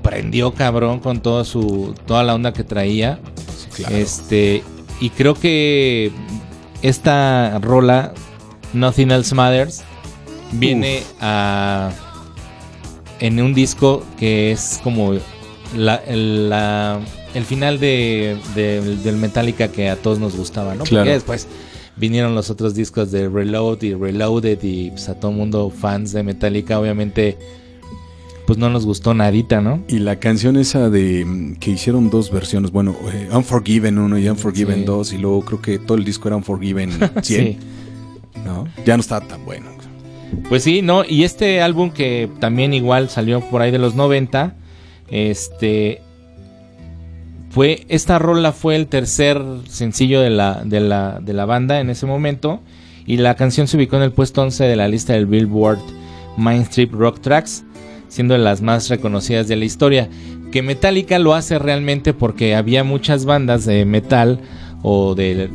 prendió 0.02 0.54
cabrón 0.54 1.00
con 1.00 1.22
toda 1.22 1.46
su, 1.46 1.94
toda 2.06 2.24
la 2.24 2.36
onda 2.36 2.54
que 2.54 2.64
traía. 2.64 3.20
Sí, 3.58 3.84
claro. 3.84 3.96
Este, 3.96 4.64
y 5.00 5.10
creo 5.10 5.34
que 5.34 6.12
esta 6.82 7.60
rola, 7.60 8.14
Nothing 8.74 9.12
Else 9.12 9.36
Matters, 9.36 9.84
viene 10.54 11.04
a 11.22 11.92
en 13.20 13.42
un 13.42 13.54
disco 13.54 14.04
que 14.18 14.52
es 14.52 14.80
como 14.84 15.14
la- 15.76 16.02
la- 16.08 17.00
el 17.34 17.44
final 17.46 17.80
de, 17.80 18.38
de- 18.56 18.96
del 18.98 19.18
Metallica 19.18 19.68
que 19.70 19.90
a 19.90 19.96
todos 19.96 20.20
nos 20.20 20.36
gustaba, 20.36 20.76
¿no? 20.76 20.84
Claro. 20.84 21.04
Porque 21.06 21.14
después 21.14 21.48
vinieron 21.96 22.36
los 22.36 22.50
otros 22.50 22.76
discos 22.76 23.12
de 23.12 23.28
Reload 23.30 23.82
y 23.84 23.94
Reloaded 23.94 24.60
y 24.64 24.92
pues, 24.92 25.10
a 25.10 25.20
todo 25.20 25.32
mundo 25.32 25.70
fans 25.72 26.12
de 26.14 26.24
Metallica, 26.24 26.80
obviamente, 26.80 27.38
pues 28.46 28.58
no 28.60 28.70
nos 28.70 28.86
gustó 28.86 29.14
nadita, 29.14 29.62
¿no? 29.62 29.84
Y 29.88 30.00
la 30.00 30.18
canción 30.20 30.58
esa 30.58 30.90
de 30.90 31.26
mm, 31.26 31.56
que 31.56 31.72
hicieron 31.72 32.10
dos 32.10 32.32
versiones, 32.32 32.72
bueno, 32.72 32.96
eh, 33.14 33.30
Unforgiven 33.32 33.98
1 33.98 34.20
y 34.20 34.30
Unforgiven 34.30 34.80
Sí. 34.80 34.84
2, 34.86 35.14
y 35.14 35.18
luego 35.18 35.42
creo 35.44 35.62
que 35.62 35.80
todo 35.80 35.98
el 35.98 36.04
disco 36.06 36.28
era 36.30 36.38
Unforgiven 36.38 36.92
100, 37.22 37.24
Sí. 37.24 37.58
¿no? 38.46 38.68
Ya 38.86 38.96
no 38.96 39.02
estaba 39.02 39.28
tan 39.28 39.44
bueno. 39.44 39.68
Pues 40.50 40.62
sí, 40.64 40.82
¿no? 40.82 41.04
Y 41.08 41.24
este 41.24 41.62
álbum 41.62 41.90
que 41.90 42.30
también 42.40 42.74
igual 42.74 43.10
salió 43.10 43.40
por 43.50 43.62
ahí 43.62 43.72
de 43.72 43.80
los 43.80 43.96
90, 43.96 44.56
este 45.10 46.02
fue 47.58 47.86
esta 47.90 48.20
rola 48.20 48.52
fue 48.52 48.76
el 48.76 48.86
tercer 48.86 49.42
sencillo 49.68 50.22
de 50.22 50.30
la, 50.30 50.62
de 50.64 50.80
la, 50.80 51.20
de 51.20 51.34
la 51.34 51.46
banda 51.46 51.80
en 51.80 51.90
ese 51.90 52.06
momento 52.06 52.62
y 53.08 53.18
la 53.18 53.34
canción 53.36 53.68
se 53.68 53.78
ubicó 53.78 53.96
en 53.96 54.04
el 54.04 54.12
puesto 54.12 54.44
11 54.44 54.64
de 54.66 54.76
la 54.76 54.88
lista 54.88 55.14
del 55.14 55.26
Billboard 55.26 55.80
Mainstream 56.38 56.92
Rock 56.92 57.20
Tracks, 57.20 57.64
siendo 58.10 58.36
de 58.36 58.42
las 58.42 58.62
más 58.62 58.90
reconocidas 58.90 59.48
de 59.48 59.56
la 59.56 59.66
historia. 59.66 60.08
Que 60.52 60.62
Metallica 60.62 61.18
lo 61.18 61.34
hace 61.34 61.58
realmente 61.58 62.14
porque 62.14 62.54
había 62.56 62.84
muchas 62.84 63.26
bandas 63.26 63.66
de 63.66 63.86
metal 63.86 64.40
o 64.84 65.16
de, 65.16 65.50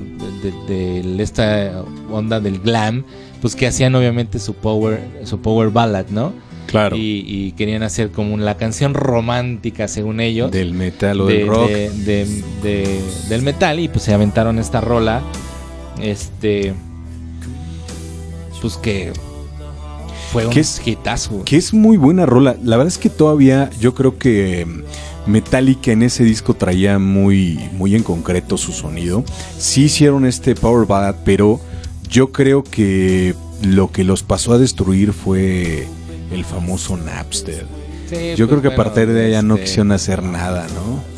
de- 0.66 1.22
esta 1.22 1.84
onda 2.10 2.40
del 2.40 2.58
glam, 2.58 3.04
pues 3.40 3.54
que 3.54 3.68
hacían 3.68 3.94
obviamente 3.94 4.40
su 4.40 4.54
power, 4.54 5.00
su 5.22 5.40
power 5.40 5.70
ballad, 5.70 6.06
¿no? 6.10 6.32
Claro. 6.72 6.96
Y, 6.96 7.22
y 7.28 7.52
querían 7.52 7.84
hacer 7.84 8.10
como 8.10 8.36
la 8.38 8.56
canción 8.56 8.94
romántica 8.94 9.86
según 9.86 10.18
ellos 10.18 10.50
del 10.50 10.74
metal 10.74 11.20
o 11.20 11.26
de- 11.26 11.34
del 11.38 11.46
rock. 11.46 11.68
de- 11.68 11.90
de- 11.90 12.42
de- 12.62 13.00
del 13.28 13.42
metal 13.42 13.78
y 13.78 13.86
pues 13.88 14.02
se 14.02 14.12
aventaron 14.12 14.58
esta 14.58 14.80
rola 14.80 15.22
este 16.00 16.74
pues 18.60 18.76
que 18.76 19.12
fue 20.32 20.46
un 20.46 20.52
¿Qué 20.52 20.60
es- 20.60 20.80
hitazo 20.86 21.44
Que 21.44 21.56
es 21.56 21.74
muy 21.74 21.96
buena 21.98 22.24
rola. 22.24 22.56
La 22.62 22.76
verdad 22.76 22.88
es 22.88 22.98
que 22.98 23.10
todavía 23.10 23.68
yo 23.80 23.94
creo 23.94 24.18
que 24.18 24.64
mm, 24.64 25.30
Metallica 25.30 25.92
en 25.92 26.02
ese 26.02 26.24
disco 26.24 26.54
traía 26.54 26.98
muy, 26.98 27.60
muy 27.74 27.94
en 27.94 28.02
concreto 28.02 28.56
su 28.56 28.72
sonido. 28.72 29.24
Sí 29.58 29.84
hicieron 29.84 30.24
este 30.24 30.54
Power 30.54 30.86
Ballad, 30.86 31.16
pero 31.24 31.60
yo 32.08 32.32
creo 32.32 32.64
que 32.64 33.34
lo 33.62 33.92
que 33.92 34.04
los 34.04 34.22
pasó 34.22 34.52
a 34.54 34.58
destruir 34.58 35.12
fue 35.12 35.86
el 36.32 36.44
famoso 36.44 36.96
Napster. 36.96 37.66
Sí, 38.08 38.34
Yo 38.36 38.46
pues, 38.46 38.60
creo 38.60 38.62
que 38.62 38.68
a 38.68 38.76
partir 38.76 39.08
de 39.08 39.26
allá 39.26 39.42
no 39.42 39.54
este, 39.54 39.64
quisieron 39.66 39.92
hacer 39.92 40.22
nada, 40.22 40.66
¿no? 40.74 41.12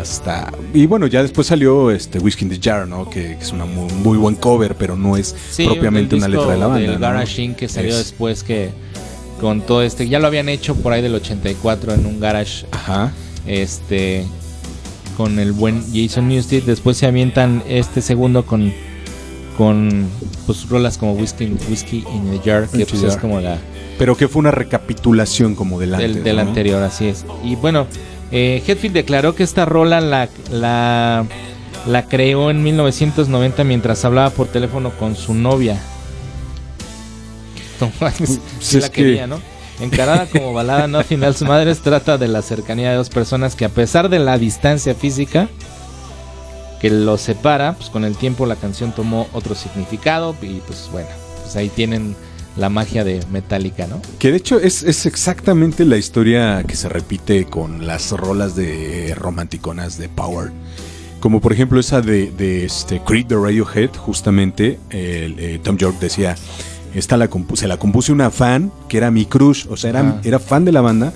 Hasta 0.00 0.52
y 0.74 0.84
bueno, 0.86 1.06
ya 1.06 1.22
después 1.22 1.46
salió 1.46 1.90
este 1.90 2.18
Whiskey 2.18 2.46
in 2.46 2.50
the 2.50 2.60
Jar, 2.70 2.86
¿no? 2.86 3.08
Que, 3.08 3.36
que 3.38 3.42
es 3.44 3.52
una 3.52 3.64
muy, 3.64 3.90
muy 3.94 4.18
buen 4.18 4.34
cover, 4.34 4.74
pero 4.74 4.96
no 4.96 5.16
es 5.16 5.34
sí, 5.50 5.64
propiamente 5.64 6.14
una 6.16 6.28
letra 6.28 6.46
de 6.52 6.58
la 6.58 6.66
banda. 6.66 6.92
¿no? 6.92 6.98
Garage 6.98 7.42
Inc. 7.42 7.56
que 7.56 7.68
salió 7.68 7.90
Es- 7.90 7.98
después 7.98 8.42
que 8.42 8.70
con 9.40 9.62
todo 9.62 9.82
este 9.82 10.06
ya 10.08 10.18
lo 10.18 10.26
habían 10.26 10.48
hecho 10.50 10.74
por 10.74 10.92
ahí 10.92 11.00
del 11.00 11.14
84 11.14 11.94
en 11.94 12.04
un 12.06 12.20
garage 12.20 12.66
Ajá. 12.72 13.12
este 13.46 14.26
con 15.16 15.38
el 15.38 15.52
buen 15.52 15.82
Jason 15.94 16.28
Newsted. 16.28 16.64
Después 16.64 16.96
se 16.98 17.06
avientan 17.06 17.62
este 17.68 18.02
segundo 18.02 18.44
con 18.44 18.72
con 19.56 20.06
pues 20.46 20.68
rolas 20.68 20.98
como 20.98 21.14
Whiskey, 21.14 21.56
Whiskey 21.68 22.04
in 22.14 22.30
the 22.30 22.38
Jar, 22.48 22.68
que 22.68 22.84
pues, 22.84 23.02
es 23.02 23.16
como 23.16 23.40
la 23.40 23.58
Pero 23.98 24.16
que 24.16 24.28
fue 24.28 24.40
una 24.40 24.50
recapitulación 24.52 25.54
como 25.54 25.80
del 25.80 25.96
del, 25.96 26.22
del 26.22 26.36
¿no? 26.36 26.42
anterior, 26.42 26.82
así 26.82 27.08
es. 27.08 27.24
Y 27.44 27.56
bueno, 27.56 27.86
eh, 28.30 28.62
Hetfield 28.66 28.94
declaró 28.94 29.34
que 29.34 29.42
esta 29.42 29.64
rola 29.64 30.00
la, 30.00 30.28
la, 30.52 31.24
la 31.86 32.02
creó 32.08 32.50
en 32.50 32.62
1990 32.62 33.64
mientras 33.64 34.04
hablaba 34.04 34.30
por 34.30 34.46
teléfono 34.48 34.90
con 34.90 35.16
su 35.16 35.34
novia. 35.34 35.80
No, 37.80 37.92
mames, 38.00 38.18
sí 38.28 38.40
Pues 38.56 38.74
la 38.74 38.78
es 38.80 38.90
que- 38.90 39.02
quería, 39.02 39.26
¿no? 39.26 39.40
Encarada 39.80 40.26
como 40.26 40.52
balada 40.52 40.88
Nothing 40.88 41.22
Else 41.22 41.44
Matters, 41.44 41.78
trata 41.78 42.18
de 42.18 42.26
la 42.26 42.42
cercanía 42.42 42.90
de 42.90 42.96
dos 42.96 43.08
personas 43.10 43.54
que 43.54 43.64
a 43.64 43.68
pesar 43.68 44.08
de 44.08 44.18
la 44.18 44.36
distancia 44.36 44.92
física 44.96 45.48
que 46.80 46.90
los 46.90 47.20
separa, 47.20 47.74
pues 47.74 47.88
con 47.88 48.04
el 48.04 48.16
tiempo 48.16 48.44
la 48.46 48.56
canción 48.56 48.90
tomó 48.90 49.28
otro 49.32 49.54
significado 49.54 50.34
y 50.42 50.54
pues 50.66 50.88
bueno, 50.90 51.08
pues 51.42 51.54
ahí 51.54 51.68
tienen 51.68 52.16
la 52.58 52.68
magia 52.68 53.04
de 53.04 53.20
Metallica, 53.30 53.86
¿no? 53.86 54.02
Que 54.18 54.30
de 54.30 54.36
hecho 54.36 54.58
es, 54.58 54.82
es 54.82 55.06
exactamente 55.06 55.84
la 55.84 55.96
historia 55.96 56.64
que 56.66 56.76
se 56.76 56.88
repite 56.88 57.44
con 57.44 57.86
las 57.86 58.10
rolas 58.10 58.56
de 58.56 59.14
romanticonas 59.16 59.96
de 59.96 60.08
Power. 60.08 60.50
Como 61.20 61.40
por 61.40 61.52
ejemplo 61.52 61.80
esa 61.80 62.00
de, 62.00 62.30
de 62.30 62.64
este 62.64 63.00
Creed 63.00 63.26
de 63.26 63.36
Radiohead, 63.36 63.90
justamente 63.96 64.78
eh, 64.90 65.58
Tom 65.62 65.76
York 65.76 65.98
decía, 66.00 66.36
esta 66.94 67.16
la 67.16 67.28
se 67.54 67.68
la 67.68 67.76
compuse 67.76 68.12
una 68.12 68.30
fan 68.30 68.72
que 68.88 68.98
era 68.98 69.10
mi 69.10 69.24
crush, 69.24 69.66
o 69.68 69.76
sea, 69.76 69.90
era, 69.90 70.20
era 70.24 70.38
fan 70.38 70.64
de 70.64 70.72
la 70.72 70.80
banda, 70.80 71.12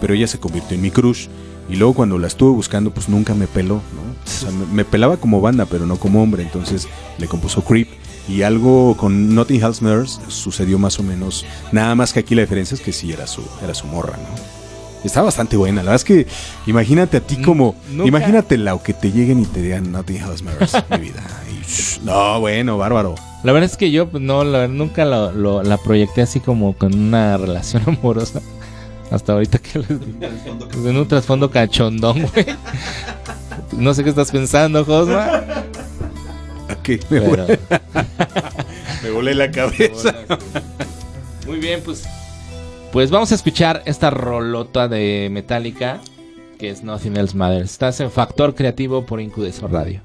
pero 0.00 0.14
ella 0.14 0.26
se 0.26 0.38
convirtió 0.38 0.76
en 0.76 0.82
mi 0.82 0.90
crush. 0.90 1.28
Y 1.68 1.76
luego 1.76 1.94
cuando 1.94 2.18
la 2.18 2.26
estuve 2.26 2.50
buscando, 2.50 2.92
pues 2.92 3.08
nunca 3.08 3.34
me 3.34 3.46
peló, 3.46 3.76
¿no? 3.76 4.02
O 4.24 4.26
sea, 4.26 4.50
me, 4.50 4.66
me 4.66 4.84
pelaba 4.84 5.16
como 5.16 5.40
banda, 5.40 5.64
pero 5.64 5.86
no 5.86 5.96
como 5.96 6.22
hombre. 6.22 6.42
Entonces 6.42 6.88
le 7.18 7.28
compuso 7.28 7.62
Creep. 7.62 7.88
Y 8.28 8.42
algo 8.42 8.96
con 8.96 9.34
Notting 9.34 9.56
Hill 9.64 9.74
Smithers 9.74 10.20
sucedió 10.28 10.78
más 10.78 10.98
o 10.98 11.02
menos. 11.02 11.44
Nada 11.72 11.94
más 11.94 12.12
que 12.12 12.20
aquí 12.20 12.34
la 12.34 12.42
diferencia 12.42 12.74
es 12.76 12.80
que 12.80 12.92
sí 12.92 13.12
era 13.12 13.26
su, 13.26 13.42
era 13.62 13.74
su 13.74 13.86
morra, 13.88 14.16
¿no? 14.16 14.52
Está 15.04 15.20
bastante 15.22 15.56
buena. 15.56 15.82
La 15.82 15.90
verdad 15.90 15.96
es 15.96 16.04
que 16.04 16.26
imagínate 16.66 17.16
a 17.16 17.20
ti 17.20 17.36
como. 17.42 17.74
nunca- 17.90 18.08
Imagínate 18.08 18.56
la 18.58 18.78
que 18.78 18.94
te 18.94 19.10
lleguen 19.10 19.40
y 19.40 19.44
te 19.46 19.60
digan 19.60 19.90
Notting 19.90 20.16
Hill 20.16 20.38
Smithers, 20.38 20.74
mi 20.90 20.98
vida. 20.98 21.22
Y, 21.50 21.64
shh, 21.64 22.00
no, 22.04 22.38
bueno, 22.38 22.78
bárbaro. 22.78 23.16
La 23.42 23.50
verdad 23.50 23.68
es 23.68 23.76
que 23.76 23.90
yo 23.90 24.08
pues, 24.08 24.22
no, 24.22 24.44
la 24.44 24.58
verdad, 24.60 24.74
nunca 24.74 25.04
lo- 25.04 25.32
lo- 25.32 25.62
la 25.64 25.76
proyecté 25.76 26.22
así 26.22 26.38
como 26.38 26.74
con 26.74 26.94
una 26.96 27.36
relación 27.36 27.82
amorosa. 27.88 28.40
Hasta 29.10 29.32
ahorita 29.32 29.58
que 29.58 29.80
les 29.80 29.90
en 30.86 30.96
un 30.96 31.08
trasfondo 31.08 31.50
cachondón, 31.50 32.22
güey. 32.32 32.46
No 33.72 33.92
sé 33.94 34.04
qué 34.04 34.10
estás 34.10 34.30
pensando, 34.30 34.84
Josma. 34.84 35.42
Ok, 36.82 36.88
me, 36.88 37.20
Pero, 37.20 37.26
volé, 37.26 37.58
me 39.04 39.10
volé 39.10 39.34
la 39.34 39.50
cabeza. 39.52 40.12
muy 41.46 41.60
bien, 41.60 41.80
pues. 41.84 42.02
Pues 42.90 43.08
vamos 43.12 43.30
a 43.30 43.36
escuchar 43.36 43.82
esta 43.86 44.10
rolota 44.10 44.88
de 44.88 45.28
Metallica, 45.30 46.00
que 46.58 46.70
es 46.70 46.82
Nothing 46.82 47.16
Else 47.16 47.36
Matters. 47.36 47.70
Estás 47.70 48.00
en 48.00 48.10
Factor 48.10 48.56
Creativo 48.56 49.06
por 49.06 49.20
Incudeso 49.20 49.68
Radio. 49.68 50.00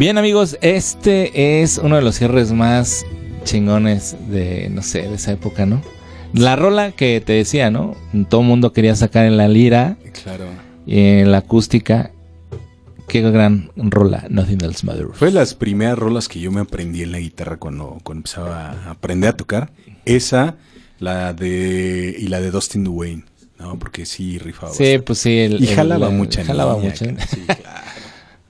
Bien 0.00 0.16
amigos, 0.16 0.56
este 0.62 1.60
es 1.62 1.76
uno 1.76 1.96
de 1.96 2.00
los 2.02 2.16
cierres 2.16 2.52
más 2.52 3.04
chingones 3.44 4.16
de, 4.30 4.70
no 4.70 4.82
sé, 4.82 5.02
de 5.02 5.16
esa 5.16 5.32
época, 5.32 5.66
¿no? 5.66 5.82
La 6.32 6.56
rola 6.56 6.92
que 6.92 7.20
te 7.20 7.34
decía, 7.34 7.70
¿no? 7.70 7.94
Todo 8.30 8.40
el 8.40 8.46
mundo 8.46 8.72
quería 8.72 8.96
sacar 8.96 9.26
en 9.26 9.36
la 9.36 9.46
lira 9.46 9.98
Claro. 10.24 10.46
y 10.86 10.98
en 10.98 11.30
la 11.32 11.38
acústica. 11.38 12.12
Qué 13.08 13.20
gran 13.30 13.70
rola, 13.76 14.24
Nothing 14.30 14.64
Else 14.64 14.86
Matters. 14.86 15.10
Fue 15.18 15.30
las 15.32 15.52
primeras 15.54 15.98
rolas 15.98 16.28
que 16.28 16.40
yo 16.40 16.50
me 16.50 16.60
aprendí 16.62 17.02
en 17.02 17.12
la 17.12 17.18
guitarra 17.18 17.58
cuando, 17.58 17.98
cuando 18.02 18.20
empezaba 18.20 18.70
a 18.70 18.90
aprender 18.92 19.30
a 19.30 19.36
tocar. 19.36 19.70
Esa, 20.06 20.56
la 20.98 21.34
de. 21.34 22.16
y 22.18 22.28
la 22.28 22.40
de 22.40 22.50
Dustin 22.50 22.84
Duane, 22.84 23.24
¿no? 23.58 23.78
Porque 23.78 24.06
sí 24.06 24.38
rifaba. 24.38 24.72
Sí, 24.72 24.84
bastante. 24.84 25.02
pues 25.02 25.18
sí. 25.18 25.38
El, 25.40 25.60
y 25.62 25.68
el- 25.68 25.74
jalaba 25.74 26.08
mucha 26.08 26.42
Jalaba 26.42 26.80
cara, 26.80 26.94
Sí, 26.96 27.04
claro. 27.44 27.60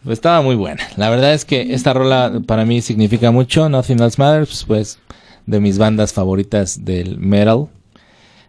Pues 0.05 0.19
estaba 0.19 0.41
muy 0.43 0.55
buena. 0.55 0.83
La 0.97 1.11
verdad 1.11 1.35
es 1.35 1.45
que 1.45 1.75
esta 1.75 1.93
rola 1.93 2.41
para 2.47 2.65
mí 2.65 2.81
significa 2.81 3.31
mucho. 3.31 3.69
Nothing 3.69 4.01
Else 4.01 4.17
Matters, 4.21 4.65
pues 4.67 4.99
de 5.47 5.61
mis 5.61 5.79
bandas 5.79 6.13
favoritas 6.13 6.85
del 6.85 7.19
metal. 7.19 7.67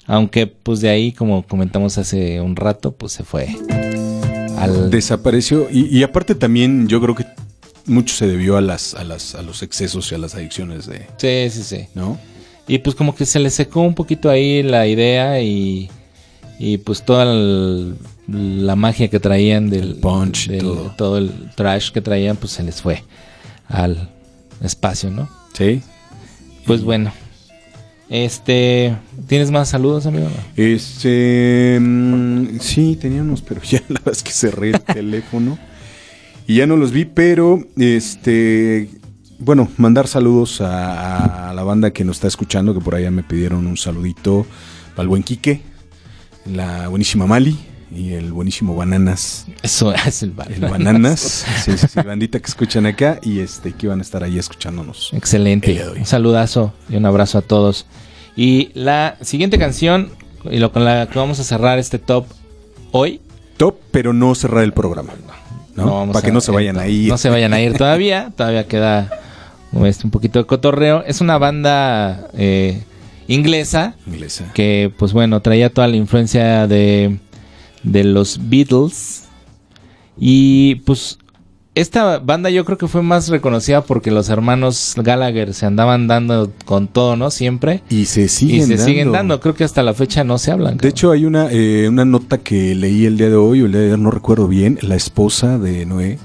Aunque 0.08 0.48
pues 0.48 0.82
de 0.82 0.90
ahí, 0.90 1.12
como 1.12 1.46
comentamos 1.46 1.98
hace 1.98 2.42
un 2.42 2.56
rato, 2.56 2.92
pues 2.94 3.12
se 3.14 3.24
fue 3.24 3.50
al... 4.58 4.90
Desapareció. 4.90 5.68
Y, 5.72 5.86
y 5.96 6.04
aparte 6.04 6.36
también 6.36 6.88
yo 6.88 7.02
creo 7.02 7.16
que 7.16 7.26
mucho 7.86 8.16
se 8.16 8.28
debió 8.28 8.58
a 8.58 8.62
las, 8.62 8.94
a 8.96 9.04
las, 9.04 9.36
a 9.36 9.42
los 9.42 9.62
excesos 9.64 10.12
y 10.12 10.16
a 10.16 10.18
las 10.18 10.36
adicciones 10.36 10.86
de. 10.86 11.08
Sí, 11.18 11.50
sí, 11.50 11.64
sí. 11.64 11.88
¿No? 11.96 12.18
Y 12.68 12.78
pues 12.80 12.96
como 12.96 13.16
que 13.16 13.26
se 13.26 13.40
le 13.40 13.50
secó 13.50 13.82
un 13.82 13.96
poquito 13.96 14.30
ahí 14.30 14.64
la 14.64 14.88
idea 14.88 15.42
y, 15.42 15.90
y 16.60 16.78
pues 16.78 17.04
toda 17.04 17.24
el- 17.24 17.96
la 18.32 18.76
magia 18.76 19.10
que 19.10 19.20
traían 19.20 19.70
del 19.70 19.90
El 19.90 19.96
punch 19.96 20.48
del- 20.48 20.60
todo. 20.60 20.94
todo 20.98 21.18
el 21.18 21.32
trash 21.56 21.92
que 21.92 22.02
traían, 22.02 22.38
pues 22.38 22.54
se 22.54 22.64
les 22.64 22.82
fue 22.82 23.04
al 23.68 24.10
espacio, 24.62 25.10
¿no? 25.12 25.30
Sí. 25.54 25.82
Pues 26.66 26.84
bueno. 26.84 27.12
Este, 28.10 28.94
¿tienes 29.28 29.52
más 29.52 29.70
saludos, 29.70 30.06
amigo? 30.06 30.28
Este. 30.58 31.78
mm, 31.80 32.60
sí, 32.60 32.98
teníamos, 33.00 33.42
pero 33.42 33.62
ya 33.70 33.80
la 33.88 34.00
verdad 34.00 34.12
es 34.14 34.24
que 34.24 34.32
cerré 34.32 34.72
el 34.72 34.82
teléfono. 34.94 35.58
Y 36.48 36.56
ya 36.56 36.68
no 36.68 36.76
los 36.76 36.92
vi, 36.92 37.06
pero 37.06 37.60
este. 37.78 38.90
Bueno, 39.40 39.70
mandar 39.78 40.08
saludos 40.08 40.60
a, 40.62 41.50
a 41.50 41.54
la 41.54 41.64
banda 41.64 41.92
que 41.92 42.04
nos 42.04 42.18
está 42.18 42.28
escuchando, 42.28 42.74
que 42.74 42.82
por 42.82 42.94
allá 42.96 43.10
me 43.12 43.24
pidieron 43.24 43.66
un 43.66 43.78
saludito 43.78 44.46
el 44.98 45.08
buen 45.08 45.24
Quique, 45.24 45.62
la 46.46 46.88
buenísima 46.90 47.26
Mali 47.26 47.58
y 47.94 48.14
el 48.14 48.32
buenísimo 48.32 48.76
Bananas. 48.76 49.46
Eso 49.62 49.94
es 50.08 50.24
el 50.24 50.32
bar. 50.32 50.52
El 50.52 50.62
Bananas, 50.62 51.46
sí, 51.64 51.78
sí, 51.78 51.88
sí, 51.88 52.02
bandita 52.02 52.40
que 52.40 52.48
escuchan 52.48 52.86
acá 52.86 53.20
y 53.22 53.40
este 53.40 53.74
que 53.74 53.88
iban 53.88 54.00
a 54.00 54.02
estar 54.02 54.24
ahí 54.24 54.40
escuchándonos. 54.40 55.12
Excelente. 55.14 55.84
Un 55.98 56.06
saludazo 56.06 56.74
y 56.90 56.96
un 56.96 57.06
abrazo 57.06 57.38
a 57.38 57.42
todos. 57.42 57.86
Y 58.36 58.72
la 58.74 59.18
siguiente 59.22 59.60
canción, 59.60 60.10
y 60.50 60.58
lo 60.58 60.72
con 60.72 60.86
la 60.86 61.08
que 61.08 61.20
vamos 61.20 61.40
a 61.40 61.44
cerrar 61.44 61.80
este 61.80 62.00
top 62.00 62.26
hoy, 62.92 63.20
Top, 63.62 63.76
pero 63.92 64.12
no 64.12 64.34
cerrar 64.34 64.64
el 64.64 64.74
programa. 64.74 65.14
¿no? 65.76 65.86
No 65.86 65.94
vamos 65.94 66.14
Para 66.14 66.26
que 66.26 66.32
no 66.32 66.42
se 66.42 66.52
vayan 66.52 66.80
a 66.80 66.88
ir. 66.88 67.10
No 67.10 67.20
se 67.20 67.30
vayan 67.30 67.54
a 67.54 67.62
ir 67.62 67.78
todavía. 67.78 68.32
todavía 68.36 68.68
queda 68.68 69.12
este, 69.86 70.08
un 70.08 70.10
poquito 70.10 70.40
de 70.40 70.46
cotorreo. 70.46 71.04
Es 71.06 71.22
una 71.22 71.38
banda 71.38 72.28
eh, 72.34 72.82
inglesa 73.28 73.94
Inglesa. 74.08 74.52
que, 74.56 74.92
pues 74.98 75.14
bueno, 75.14 75.42
traía 75.42 75.70
toda 75.70 75.88
la 75.88 75.96
influencia 75.96 76.66
de, 76.66 77.20
de 77.84 78.04
los 78.04 78.40
Beatles. 78.50 79.26
Y 80.18 80.76
pues 80.86 81.18
esta 81.74 82.20
banda 82.20 82.50
yo 82.50 82.66
creo 82.66 82.78
que 82.78 82.88
fue 82.88 83.02
más 83.02 83.30
reconocida 83.30 83.82
porque 83.82 84.12
los 84.12 84.30
hermanos 84.30 84.94
Gallagher 84.98 85.54
se 85.54 85.66
andaban 85.66 86.08
dando 86.08 86.52
con 86.66 86.88
todo, 86.88 87.16
¿no? 87.16 87.32
Siempre. 87.32 87.82
Y 87.90 88.06
se 88.06 88.28
siguen 88.28 88.58
y 88.58 88.62
se 88.64 88.76
dando. 88.76 88.86
siguen 88.86 89.12
dando. 89.12 89.40
Creo 89.40 89.56
que 89.56 89.64
hasta 89.64 89.82
la 89.82 89.94
fecha 89.94 90.24
no 90.24 90.38
se 90.38 90.52
hablan. 90.52 90.78
De 90.78 90.90
hecho, 90.90 91.12
hay 91.12 91.26
una, 91.26 91.48
eh, 91.50 91.88
una 91.88 92.04
nota 92.04 92.40
que 92.40 92.76
leí 92.76 93.06
el 93.06 93.18
día 93.18 93.30
de 93.30 93.36
hoy, 93.36 93.62
o 93.62 93.66
el 93.68 93.72
día 93.72 93.82
de 93.82 93.88
ayer, 93.88 94.00
no 94.00 94.12
recuerdo 94.12 94.48
bien, 94.48 94.80
la 94.82 94.96
esposa 94.96 95.58
de 95.58 95.86
Noé, 95.86 96.20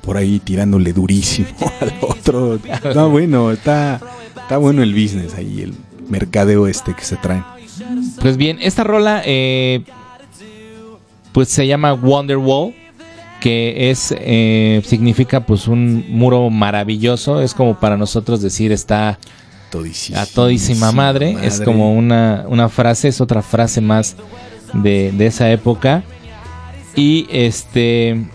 por 0.00 0.16
ahí 0.16 0.38
tirándole 0.38 0.94
durísimo 0.94 1.48
al 1.80 1.92
otro. 2.00 2.54
Está 2.54 3.04
bueno, 3.04 3.52
está, 3.52 4.00
está 4.40 4.56
bueno 4.56 4.82
el 4.82 4.94
business 4.94 5.34
ahí, 5.34 5.60
el 5.60 5.74
mercadeo 6.08 6.66
este 6.66 6.94
que 6.94 7.04
se 7.04 7.16
traen. 7.16 7.44
Pues 8.20 8.36
bien, 8.38 8.58
esta 8.60 8.84
rola 8.84 9.22
eh, 9.24 9.84
pues 11.38 11.50
se 11.50 11.68
llama 11.68 11.94
Wonderwall, 11.94 12.74
que 13.40 13.90
es 13.90 14.12
eh, 14.18 14.82
significa 14.84 15.46
pues 15.46 15.68
un 15.68 16.04
muro 16.08 16.50
maravilloso, 16.50 17.40
es 17.42 17.54
como 17.54 17.78
para 17.78 17.96
nosotros 17.96 18.42
decir 18.42 18.72
está 18.72 19.20
a 20.16 20.26
todísima 20.26 20.90
madre, 20.90 21.36
es 21.40 21.60
como 21.60 21.94
una, 21.94 22.44
una 22.48 22.68
frase, 22.68 23.06
es 23.06 23.20
otra 23.20 23.42
frase 23.42 23.80
más 23.80 24.16
de, 24.72 25.12
de 25.12 25.26
esa 25.26 25.48
época. 25.52 26.02
Y 26.96 27.28
este. 27.30 28.26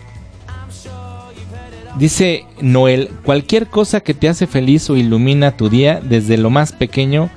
Dice 1.98 2.46
Noel, 2.62 3.10
cualquier 3.22 3.66
cosa 3.66 4.00
que 4.00 4.14
te 4.14 4.30
hace 4.30 4.46
feliz 4.46 4.88
o 4.88 4.96
ilumina 4.96 5.58
tu 5.58 5.68
día, 5.68 6.00
desde 6.02 6.38
lo 6.38 6.48
más 6.48 6.72
pequeño 6.72 7.28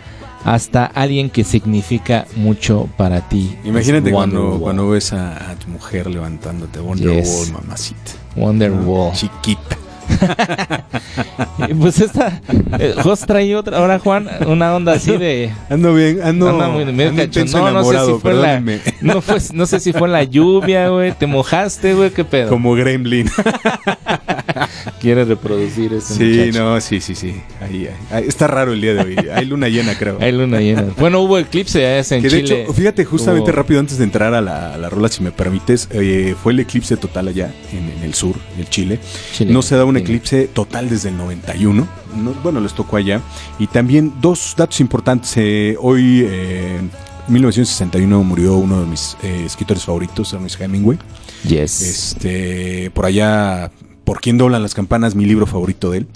hasta 0.47 0.85
alguien 0.85 1.29
que 1.29 1.43
significa 1.43 2.25
mucho 2.37 2.87
para 2.95 3.27
ti. 3.27 3.53
Imagínate 3.65 4.11
cuando, 4.11 4.57
cuando 4.61 4.89
ves 4.89 5.11
a, 5.11 5.51
a 5.51 5.55
tu 5.55 5.67
mujer 5.67 6.07
levantándote 6.07 6.79
Wonderwall, 6.79 7.17
Yes. 7.17 7.51
mamacita. 7.51 8.11
Wonderwall. 8.37 9.11
Chiquita. 9.13 9.77
Y 11.69 11.73
Pues 11.73 11.99
esta. 11.99 12.41
eh, 12.79 12.93
Jos 13.01 13.21
trae 13.21 13.55
otra. 13.55 13.77
Ahora, 13.79 13.99
Juan, 13.99 14.27
una 14.45 14.75
onda 14.75 14.93
así 14.93 15.17
de. 15.17 15.51
Ando 15.69 15.93
bien, 15.93 16.19
ando, 16.23 16.51
muy 16.71 16.85
medio 16.85 17.09
ando. 17.09 17.45
No, 17.45 17.71
no 17.71 17.83
sé 17.83 18.05
si 18.05 18.19
fue 18.19 18.33
la. 18.33 18.63
No, 19.01 19.21
fue, 19.21 19.37
no 19.53 19.65
sé 19.65 19.79
si 19.79 19.93
fue 19.93 20.07
la 20.07 20.23
lluvia, 20.23 20.89
güey. 20.89 21.11
Te 21.13 21.25
mojaste, 21.27 21.93
güey. 21.93 22.11
¿Qué 22.11 22.23
pedo? 22.23 22.49
Como 22.49 22.73
Gremlin. 22.75 23.29
Quiere 25.01 25.25
reproducir 25.25 25.93
ese 25.93 26.13
sí, 26.15 26.23
muchacho. 26.47 26.63
no, 26.63 26.81
sí, 26.81 27.01
sí, 27.01 27.15
sí. 27.15 27.41
Ahí, 27.61 27.87
ahí. 28.11 28.25
Está 28.27 28.47
raro 28.47 28.73
el 28.73 28.81
día 28.81 28.93
de 28.95 29.01
hoy. 29.01 29.15
Hay 29.33 29.45
luna 29.45 29.67
llena, 29.69 29.95
creo. 29.97 30.17
Hay 30.19 30.31
luna 30.31 30.59
llena. 30.59 30.85
Bueno, 30.97 31.19
hubo 31.21 31.37
eclipse 31.37 31.97
en 31.99 32.03
Que 32.21 32.29
de 32.29 32.41
Chile. 32.43 32.61
hecho, 32.63 32.73
fíjate, 32.73 33.05
justamente 33.05 33.51
Hubo- 33.51 33.55
rápido 33.55 33.79
antes 33.79 33.97
de 33.97 34.03
entrar 34.03 34.33
a 34.33 34.41
la, 34.41 34.73
a 34.73 34.77
la 34.77 34.89
rola, 34.89 35.07
si 35.09 35.21
me 35.23 35.31
permites, 35.31 35.87
eh, 35.91 36.35
fue 36.41 36.53
el 36.53 36.59
eclipse 36.61 36.97
total 36.97 37.27
allá 37.27 37.51
en, 37.71 37.91
en 37.97 38.03
el 38.03 38.13
sur, 38.13 38.35
en 38.57 38.65
Chile. 38.65 38.99
Chile. 39.33 39.51
No 39.53 39.61
se 39.61 39.75
da 39.75 39.85
un 39.97 40.03
eclipse 40.03 40.47
total 40.47 40.89
desde 40.89 41.09
el 41.09 41.17
91. 41.17 41.87
No, 42.15 42.33
bueno, 42.43 42.59
les 42.59 42.73
tocó 42.73 42.97
allá. 42.97 43.21
Y 43.59 43.67
también 43.67 44.13
dos 44.21 44.53
datos 44.57 44.79
importantes. 44.79 45.33
eh, 45.37 45.75
hoy, 45.79 46.23
eh, 46.25 46.77
en 47.27 47.33
1961, 47.33 48.23
murió 48.23 48.55
uno 48.55 48.81
de 48.81 48.87
mis 48.87 49.17
eh, 49.23 49.43
escritores 49.45 49.83
favoritos, 49.83 50.31
Ernest 50.33 50.59
Hemingway. 50.61 50.97
Yes. 51.47 51.81
Este, 51.81 52.89
por 52.91 53.05
allá, 53.05 53.71
por 54.03 54.21
quién 54.21 54.37
doblan 54.37 54.63
las 54.63 54.73
campanas, 54.73 55.15
mi 55.15 55.25
libro 55.25 55.45
favorito 55.45 55.91
de 55.91 55.99
él. 55.99 56.07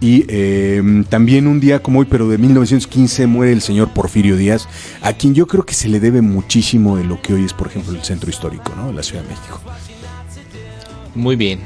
Y 0.00 0.24
eh, 0.28 0.82
también 1.08 1.46
un 1.46 1.60
día 1.60 1.82
como 1.82 2.00
hoy, 2.00 2.06
pero 2.10 2.28
de 2.28 2.36
1915, 2.36 3.26
muere 3.26 3.52
el 3.52 3.62
señor 3.62 3.90
Porfirio 3.90 4.36
Díaz, 4.36 4.68
a 5.00 5.12
quien 5.14 5.34
yo 5.34 5.46
creo 5.46 5.64
que 5.64 5.74
se 5.74 5.88
le 5.88 6.00
debe 6.00 6.20
muchísimo 6.20 6.96
de 6.96 7.04
lo 7.04 7.22
que 7.22 7.32
hoy 7.32 7.44
es, 7.44 7.52
por 7.54 7.68
ejemplo, 7.68 7.94
el 7.94 8.02
centro 8.02 8.28
histórico, 8.28 8.72
¿no? 8.76 8.88
De 8.88 8.92
la 8.92 9.02
Ciudad 9.02 9.22
de 9.22 9.28
México. 9.28 9.60
Muy 11.14 11.36
bien. 11.36 11.60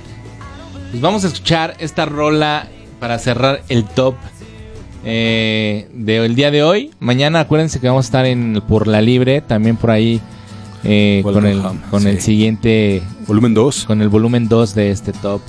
Pues 0.90 1.02
vamos 1.02 1.24
a 1.24 1.28
escuchar 1.28 1.76
esta 1.80 2.06
rola 2.06 2.66
para 2.98 3.18
cerrar 3.18 3.62
el 3.68 3.84
top 3.84 4.14
eh, 5.04 5.86
del 5.92 6.34
día 6.34 6.50
de 6.50 6.62
hoy. 6.62 6.90
Mañana 6.98 7.40
acuérdense 7.40 7.78
que 7.78 7.88
vamos 7.88 8.06
a 8.06 8.08
estar 8.08 8.26
en 8.26 8.62
por 8.66 8.86
la 8.86 9.02
libre, 9.02 9.42
también 9.42 9.76
por 9.76 9.90
ahí 9.90 10.20
eh, 10.84 11.20
con, 11.22 11.44
el, 11.44 11.58
home, 11.60 11.80
con 11.90 12.06
el 12.06 12.20
siguiente, 12.20 13.02
Volumen 13.26 13.52
2. 13.52 13.84
con 13.84 14.00
el 14.00 14.08
volumen 14.08 14.48
2 14.48 14.74
de 14.74 14.90
este 14.90 15.12
top 15.12 15.42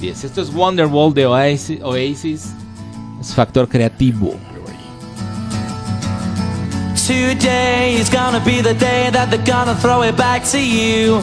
10. 0.00 0.24
Esto 0.24 0.40
es 0.40 0.54
Wonderwall 0.54 1.12
de 1.12 1.26
Oasis, 1.26 1.82
Oasis. 1.82 2.54
Es 3.20 3.34
factor 3.34 3.68
creativo. 3.68 4.36
Today 7.06 7.96
is 7.98 8.10
gonna 8.10 8.38
be 8.40 8.60
the 8.62 8.74
day 8.74 9.10
that 9.10 9.30
they're 9.30 9.42
gonna 9.44 9.74
throw 9.76 10.02
it 10.02 10.16
back 10.16 10.44
to 10.44 10.58
you. 10.58 11.22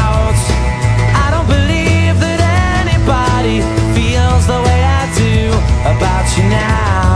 About 5.81 6.37
you 6.37 6.43
now. 6.43 7.10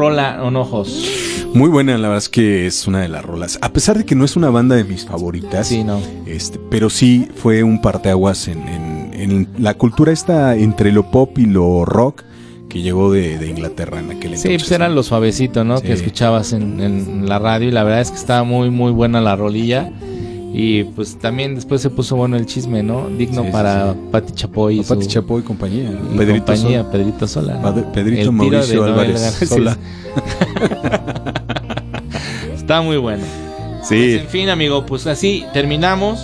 Rola, 0.00 0.40
¿o 0.42 0.50
no, 0.50 0.64
Jos? 0.64 1.46
Muy 1.54 1.68
buena, 1.68 1.92
la 1.98 2.08
verdad 2.08 2.18
es 2.18 2.28
que 2.28 2.66
es 2.66 2.86
una 2.86 3.00
de 3.02 3.08
las 3.08 3.24
rolas. 3.24 3.58
A 3.60 3.72
pesar 3.72 3.98
de 3.98 4.04
que 4.04 4.14
no 4.14 4.24
es 4.24 4.36
una 4.36 4.50
banda 4.50 4.76
de 4.76 4.84
mis 4.84 5.04
favoritas, 5.04 5.66
Sí, 5.68 5.82
no. 5.84 6.00
este, 6.26 6.58
pero 6.70 6.88
sí 6.90 7.28
fue 7.36 7.62
un 7.62 7.80
parteaguas 7.82 8.48
en, 8.48 8.60
en, 8.68 9.10
en 9.14 9.48
la 9.58 9.74
cultura 9.74 10.12
esta 10.12 10.54
entre 10.56 10.92
lo 10.92 11.10
pop 11.10 11.38
y 11.38 11.46
lo 11.46 11.84
rock 11.84 12.22
que 12.68 12.82
llegó 12.82 13.10
de, 13.12 13.36
de 13.38 13.48
Inglaterra 13.48 13.98
en 13.98 14.06
aquel 14.12 14.36
Sí, 14.38 14.46
entonces. 14.46 14.62
pues 14.62 14.70
era 14.70 14.88
lo 14.88 15.02
suavecito, 15.02 15.64
¿no? 15.64 15.78
Sí. 15.78 15.86
Que 15.88 15.92
escuchabas 15.94 16.52
en, 16.52 16.80
en 16.80 17.28
la 17.28 17.40
radio 17.40 17.66
y 17.68 17.72
la 17.72 17.82
verdad 17.82 18.00
es 18.00 18.10
que 18.12 18.16
estaba 18.16 18.44
muy, 18.44 18.70
muy 18.70 18.92
buena 18.92 19.20
la 19.20 19.34
rolilla. 19.34 19.90
Y 20.52 20.82
pues 20.84 21.16
también 21.18 21.54
después 21.54 21.80
se 21.80 21.90
puso 21.90 22.16
bueno 22.16 22.36
el 22.36 22.44
chisme, 22.46 22.82
¿no? 22.82 23.08
Digno 23.08 23.44
Sí, 23.44 23.48
para 23.52 23.92
sí. 23.92 23.98
Pati 24.10 24.32
Chapoy 24.32 24.80
y, 24.80 24.82
Pati 24.82 25.06
Chapoy 25.06 25.40
y 25.42 25.44
compañía. 25.44 25.90
y 26.12 26.16
Pedrito 26.18 26.46
compañía. 26.46 26.90
Pedrito 26.90 27.26
Sola. 27.28 27.62
Padre- 27.62 27.84
Pedrito 27.94 28.22
El 28.22 28.32
Mauricio 28.32 28.84
Álvarez. 28.84 29.20
Sola. 29.48 29.76
Está 32.54 32.80
muy 32.82 32.96
bueno. 32.96 33.22
Pues, 33.78 33.88
Sí, 33.88 34.14
en 34.14 34.26
fin, 34.28 34.48
amigo, 34.50 34.84
pues 34.86 35.06
así 35.06 35.44
terminamos. 35.52 36.20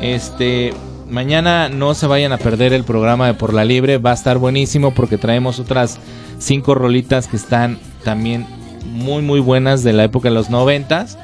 Este, 0.00 0.72
mañana 1.08 1.68
no 1.68 1.94
se 1.94 2.06
vayan 2.06 2.32
a 2.32 2.38
perder 2.38 2.72
el 2.72 2.84
programa 2.84 3.26
de 3.26 3.34
Por 3.34 3.52
la 3.54 3.64
Libre, 3.64 3.98
va 3.98 4.10
a 4.10 4.14
estar 4.14 4.38
buenísimo 4.38 4.92
porque 4.94 5.16
traemos 5.18 5.58
otras 5.58 5.98
cinco 6.38 6.74
rolitas 6.74 7.26
que 7.26 7.36
están 7.36 7.78
también 8.04 8.46
muy 8.92 9.22
muy 9.22 9.40
buenas 9.40 9.82
de 9.82 9.92
la 9.92 10.04
época 10.04 10.28
de 10.28 10.34
los 10.34 10.50
noventas. 10.50 11.18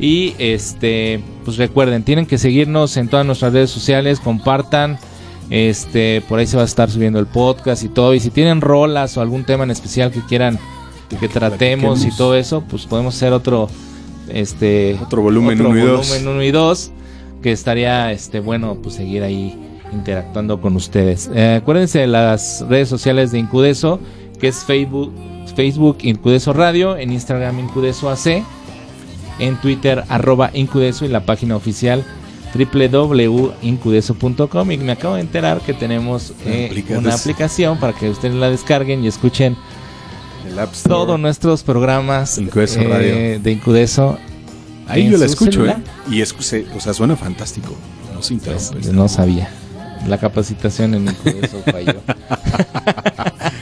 Y 0.00 0.34
este, 0.38 1.20
pues 1.44 1.58
recuerden, 1.58 2.02
tienen 2.02 2.26
que 2.26 2.38
seguirnos 2.38 2.96
en 2.96 3.08
todas 3.08 3.26
nuestras 3.26 3.52
redes 3.52 3.70
sociales, 3.70 4.18
compartan. 4.18 4.98
Este, 5.50 6.22
por 6.28 6.38
ahí 6.38 6.46
se 6.46 6.56
va 6.56 6.62
a 6.62 6.66
estar 6.66 6.90
subiendo 6.90 7.18
el 7.18 7.26
podcast 7.26 7.82
y 7.82 7.88
todo. 7.88 8.14
Y 8.14 8.20
si 8.20 8.30
tienen 8.30 8.60
rolas 8.60 9.16
o 9.16 9.20
algún 9.20 9.44
tema 9.44 9.64
en 9.64 9.70
especial 9.70 10.10
que 10.10 10.20
quieran 10.20 10.58
que 11.18 11.28
tratemos 11.28 12.04
y 12.04 12.16
todo 12.16 12.36
eso, 12.36 12.62
pues 12.62 12.86
podemos 12.86 13.16
hacer 13.16 13.32
otro 13.32 13.68
este 14.28 14.96
Otro 15.02 15.22
volumen 15.22 15.58
otro 15.58 15.70
uno 15.70 15.78
y 15.78 15.82
dos. 15.82 16.08
volumen 16.08 16.28
uno 16.28 16.42
y 16.44 16.50
dos, 16.50 16.92
que 17.42 17.52
estaría 17.52 18.12
este 18.12 18.38
bueno 18.40 18.76
pues 18.80 18.94
seguir 18.94 19.22
ahí 19.22 19.58
interactuando 19.92 20.60
con 20.60 20.76
ustedes. 20.76 21.30
Eh, 21.34 21.56
acuérdense 21.60 21.98
de 21.98 22.06
las 22.06 22.64
redes 22.68 22.88
sociales 22.88 23.32
de 23.32 23.38
Incudeso, 23.40 23.98
que 24.38 24.48
es 24.48 24.64
Facebook, 24.64 25.12
Facebook 25.56 25.98
Incudeso 26.02 26.52
Radio, 26.52 26.96
en 26.96 27.12
Instagram 27.12 27.58
Incudeso 27.58 28.08
AC, 28.08 28.44
en 29.40 29.60
Twitter 29.60 30.04
arroba 30.08 30.50
Incudeso 30.54 31.04
y 31.04 31.08
la 31.08 31.24
página 31.24 31.56
oficial 31.56 32.04
www.incudeso.com 32.54 34.70
y 34.72 34.78
me 34.78 34.92
acabo 34.92 35.14
de 35.14 35.20
enterar 35.20 35.60
que 35.60 35.72
tenemos 35.74 36.32
eh, 36.44 36.84
una 36.96 37.14
aplicación 37.14 37.78
para 37.78 37.92
que 37.92 38.10
ustedes 38.10 38.34
la 38.34 38.50
descarguen 38.50 39.04
y 39.04 39.08
escuchen 39.08 39.56
todos 40.86 41.18
nuestros 41.20 41.62
programas 41.62 42.38
Incudeso 42.38 42.80
eh, 42.80 42.88
Radio. 42.88 43.40
de 43.40 43.52
Incudeso. 43.52 44.18
Ahí 44.88 45.08
yo 45.08 45.18
la 45.18 45.26
escucho. 45.26 45.64
¿eh? 45.66 45.76
Y 46.10 46.20
escuché, 46.20 46.66
o 46.76 46.80
sea, 46.80 46.92
suena 46.92 47.14
fantástico. 47.16 47.76
No 48.12 48.22
se 48.22 48.34
Pues, 48.34 48.72
no 48.92 49.08
sabía. 49.08 49.48
La 50.08 50.18
capacitación 50.18 50.94
en 50.94 51.08
Incudeso 51.08 51.62
falló. 51.70 52.00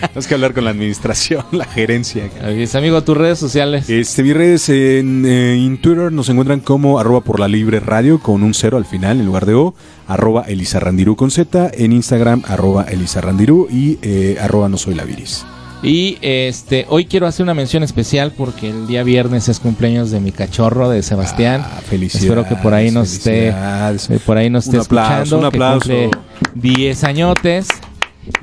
Tienes 0.12 0.26
que 0.26 0.34
hablar 0.34 0.54
con 0.54 0.64
la 0.64 0.70
administración, 0.70 1.44
la 1.52 1.64
gerencia. 1.64 2.30
Mis 2.54 2.74
amigo, 2.74 3.02
tus 3.02 3.16
redes 3.16 3.38
sociales. 3.38 3.88
Este, 3.88 4.22
mis 4.22 4.34
redes 4.34 4.68
en, 4.68 5.24
eh, 5.26 5.54
en 5.54 5.78
Twitter 5.80 6.12
nos 6.12 6.28
encuentran 6.28 6.60
como 6.60 6.98
arroba 6.98 7.20
por 7.22 7.40
la 7.40 7.48
libre 7.48 7.80
radio 7.80 8.20
con 8.20 8.42
un 8.42 8.54
cero 8.54 8.76
al 8.76 8.84
final 8.84 9.20
en 9.20 9.26
lugar 9.26 9.46
de 9.46 9.54
O, 9.54 9.74
arroba 10.06 10.42
Elizarrandirú 10.46 11.16
con 11.16 11.30
Z, 11.30 11.70
en 11.74 11.92
Instagram 11.92 12.42
arroba 12.46 12.84
Elizarrandirú 12.84 13.68
y 13.70 13.98
eh, 14.02 14.36
arroba 14.40 14.68
no 14.68 14.76
soy 14.76 14.94
la 14.94 15.04
viris. 15.04 15.44
Y 15.80 16.18
este, 16.22 16.86
hoy 16.88 17.04
quiero 17.04 17.28
hacer 17.28 17.44
una 17.44 17.54
mención 17.54 17.84
especial 17.84 18.32
porque 18.36 18.68
el 18.68 18.88
día 18.88 19.04
viernes 19.04 19.48
es 19.48 19.60
cumpleaños 19.60 20.10
de 20.10 20.18
mi 20.18 20.32
cachorro, 20.32 20.88
de 20.88 21.04
Sebastián. 21.04 21.62
Ah, 21.64 21.80
felicidades, 21.88 22.24
Espero 22.24 22.48
que 22.48 22.56
por 22.56 22.74
ahí 22.74 22.90
nos 22.90 23.12
esté, 23.12 23.50
eh, 23.50 24.18
por 24.26 24.38
ahí 24.38 24.50
nos 24.50 24.64
esté 24.64 24.78
Un 24.78 24.82
aplauso, 24.84 25.12
escuchando. 25.12 25.36
un 25.36 25.42
que 25.42 25.56
aplauso. 25.56 25.88
cumple 25.88 26.10
10 26.56 27.04
añotes 27.04 27.68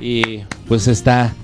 y 0.00 0.40
pues 0.66 0.88
está 0.88 1.34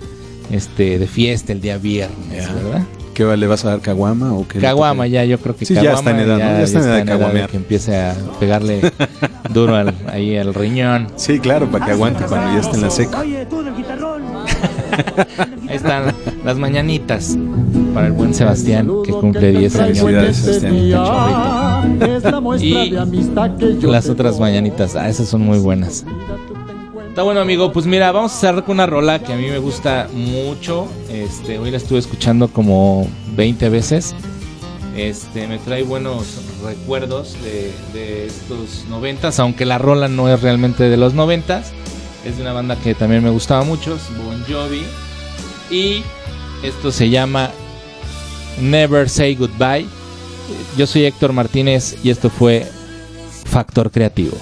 este 0.53 0.99
de 0.99 1.07
fiesta 1.07 1.53
el 1.53 1.61
día 1.61 1.79
viernes, 1.79 2.47
Ya. 2.47 2.53
¿verdad? 2.53 2.83
¿Qué 3.15 3.25
le 3.37 3.47
vas 3.47 3.63
a 3.67 3.71
dar 3.71 3.81
caguama 3.81 4.33
o 4.33 4.49
qué? 4.49 4.59
Caguama 4.59 5.07
ya, 5.07 5.23
yo 5.27 5.39
creo 5.39 5.55
que 5.55 5.67
Sí, 5.67 5.75
ya 5.75 5.83
caguama 5.83 5.99
está 5.99 6.11
en 6.11 6.27
edad, 6.27 6.39
¿no? 6.39 6.45
Ya 6.45 6.63
está 6.63 6.79
en 6.79 6.85
edad 6.87 6.97
de 6.97 7.05
caguamear. 7.05 7.51
que 7.51 7.57
empiece 7.59 7.95
a 7.95 8.15
pegarle 8.41 8.81
duro 9.53 9.77
al, 9.77 9.95
ahí 10.09 10.37
al 10.39 10.55
riñón. 10.55 11.09
Sí, 11.17 11.39
claro, 11.39 11.71
para 11.71 11.85
que 11.85 11.91
aguante 11.93 12.25
cuando 12.25 12.55
ya 12.55 12.61
esté 12.61 12.77
en 12.77 12.83
la 12.83 12.91
seca. 12.91 13.21
Oye, 13.21 13.45
tú 13.47 13.63
del 13.63 13.77
guitarrón. 13.77 14.23
Ahí 15.69 15.77
están 15.77 16.13
las 16.45 16.59
mañanitas 16.59 17.37
para 17.95 18.07
el 18.09 18.13
buen 18.13 18.35
Sebastián 18.35 18.89
que 19.05 19.13
cumple 19.13 19.53
10 19.53 19.77
años. 19.77 19.99
Felicidades, 20.01 20.37
Sebastián. 20.37 20.75
Y 22.61 23.87
las 23.87 24.09
otras 24.09 24.39
mañanitas, 24.39 24.97
ah, 24.97 25.09
esas 25.09 25.29
son 25.29 25.43
muy 25.43 25.59
buenas. 25.59 26.05
Está 27.13 27.25
bueno, 27.25 27.41
amigo. 27.41 27.71
Pues 27.75 27.85
mira, 27.85 28.11
vamos 28.11 28.33
a 28.33 28.37
cerrar 28.37 28.65
con 28.65 28.77
una 28.77 28.87
rola 28.87 29.19
que 29.19 29.35
a 29.35 29.37
mí 29.37 29.47
me 29.47 29.59
gusta 29.59 30.09
mucho. 30.15 30.89
Este, 31.11 31.59
hoy 31.59 31.71
la 31.71 31.77
estuve 31.77 31.99
escuchando 31.99 32.49
como 32.49 33.07
20 33.37 33.69
veces. 33.69 34.15
Este, 34.97 35.47
me 35.47 35.59
trae 35.59 35.83
buenos 35.83 36.39
recuerdos 36.65 37.37
de, 37.43 37.71
de 37.93 38.29
estos 38.29 38.87
noventas, 38.89 39.39
aunque 39.41 39.67
la 39.67 39.77
rola 39.77 40.09
no 40.09 40.27
es 40.33 40.41
realmente 40.41 40.85
de 40.85 40.97
los 40.97 41.13
noventas. 41.13 41.73
Es 42.25 42.39
de 42.39 42.45
una 42.45 42.55
banda 42.55 42.77
que 42.77 42.95
también 42.95 43.23
me 43.23 43.29
gustaba 43.29 43.63
mucho, 43.63 43.97
es 43.97 44.09
Bon 44.17 44.43
Jovi. 44.49 44.87
Y 45.71 46.03
esto 46.63 46.91
se 46.91 47.11
llama 47.11 47.51
Never 48.59 49.11
Say 49.11 49.35
Goodbye. 49.35 49.87
Yo 50.79 50.87
soy 50.87 51.05
Héctor 51.05 51.35
Martínez 51.35 51.95
y 52.03 52.09
esto 52.09 52.31
fue 52.31 52.67
Factor 53.45 53.91
Creativo. 53.91 54.39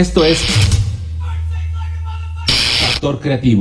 Esto 0.00 0.24
es 0.24 0.42
Factor 2.80 3.20
Creativo. 3.20 3.60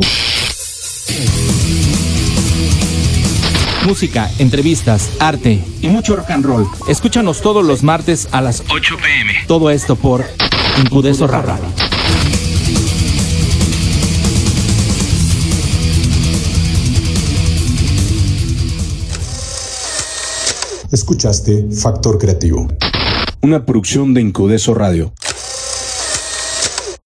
Música, 3.85 4.31
entrevistas, 4.39 5.09
arte 5.19 5.61
y 5.81 5.89
mucho 5.89 6.15
rock 6.15 6.31
and 6.31 6.45
roll. 6.45 6.65
Escúchanos 6.87 7.41
todos 7.41 7.65
los 7.65 7.83
martes 7.83 8.29
a 8.31 8.39
las 8.39 8.63
8 8.69 8.95
pm. 9.03 9.33
Todo 9.47 9.69
esto 9.69 9.97
por 9.97 10.23
Incudeso 10.81 11.27
Radio. 11.27 11.65
Escuchaste 20.89 21.67
Factor 21.69 22.17
Creativo. 22.17 22.69
Una 23.41 23.65
producción 23.65 24.13
de 24.13 24.21
Incudeso 24.21 24.73
Radio. 24.73 25.13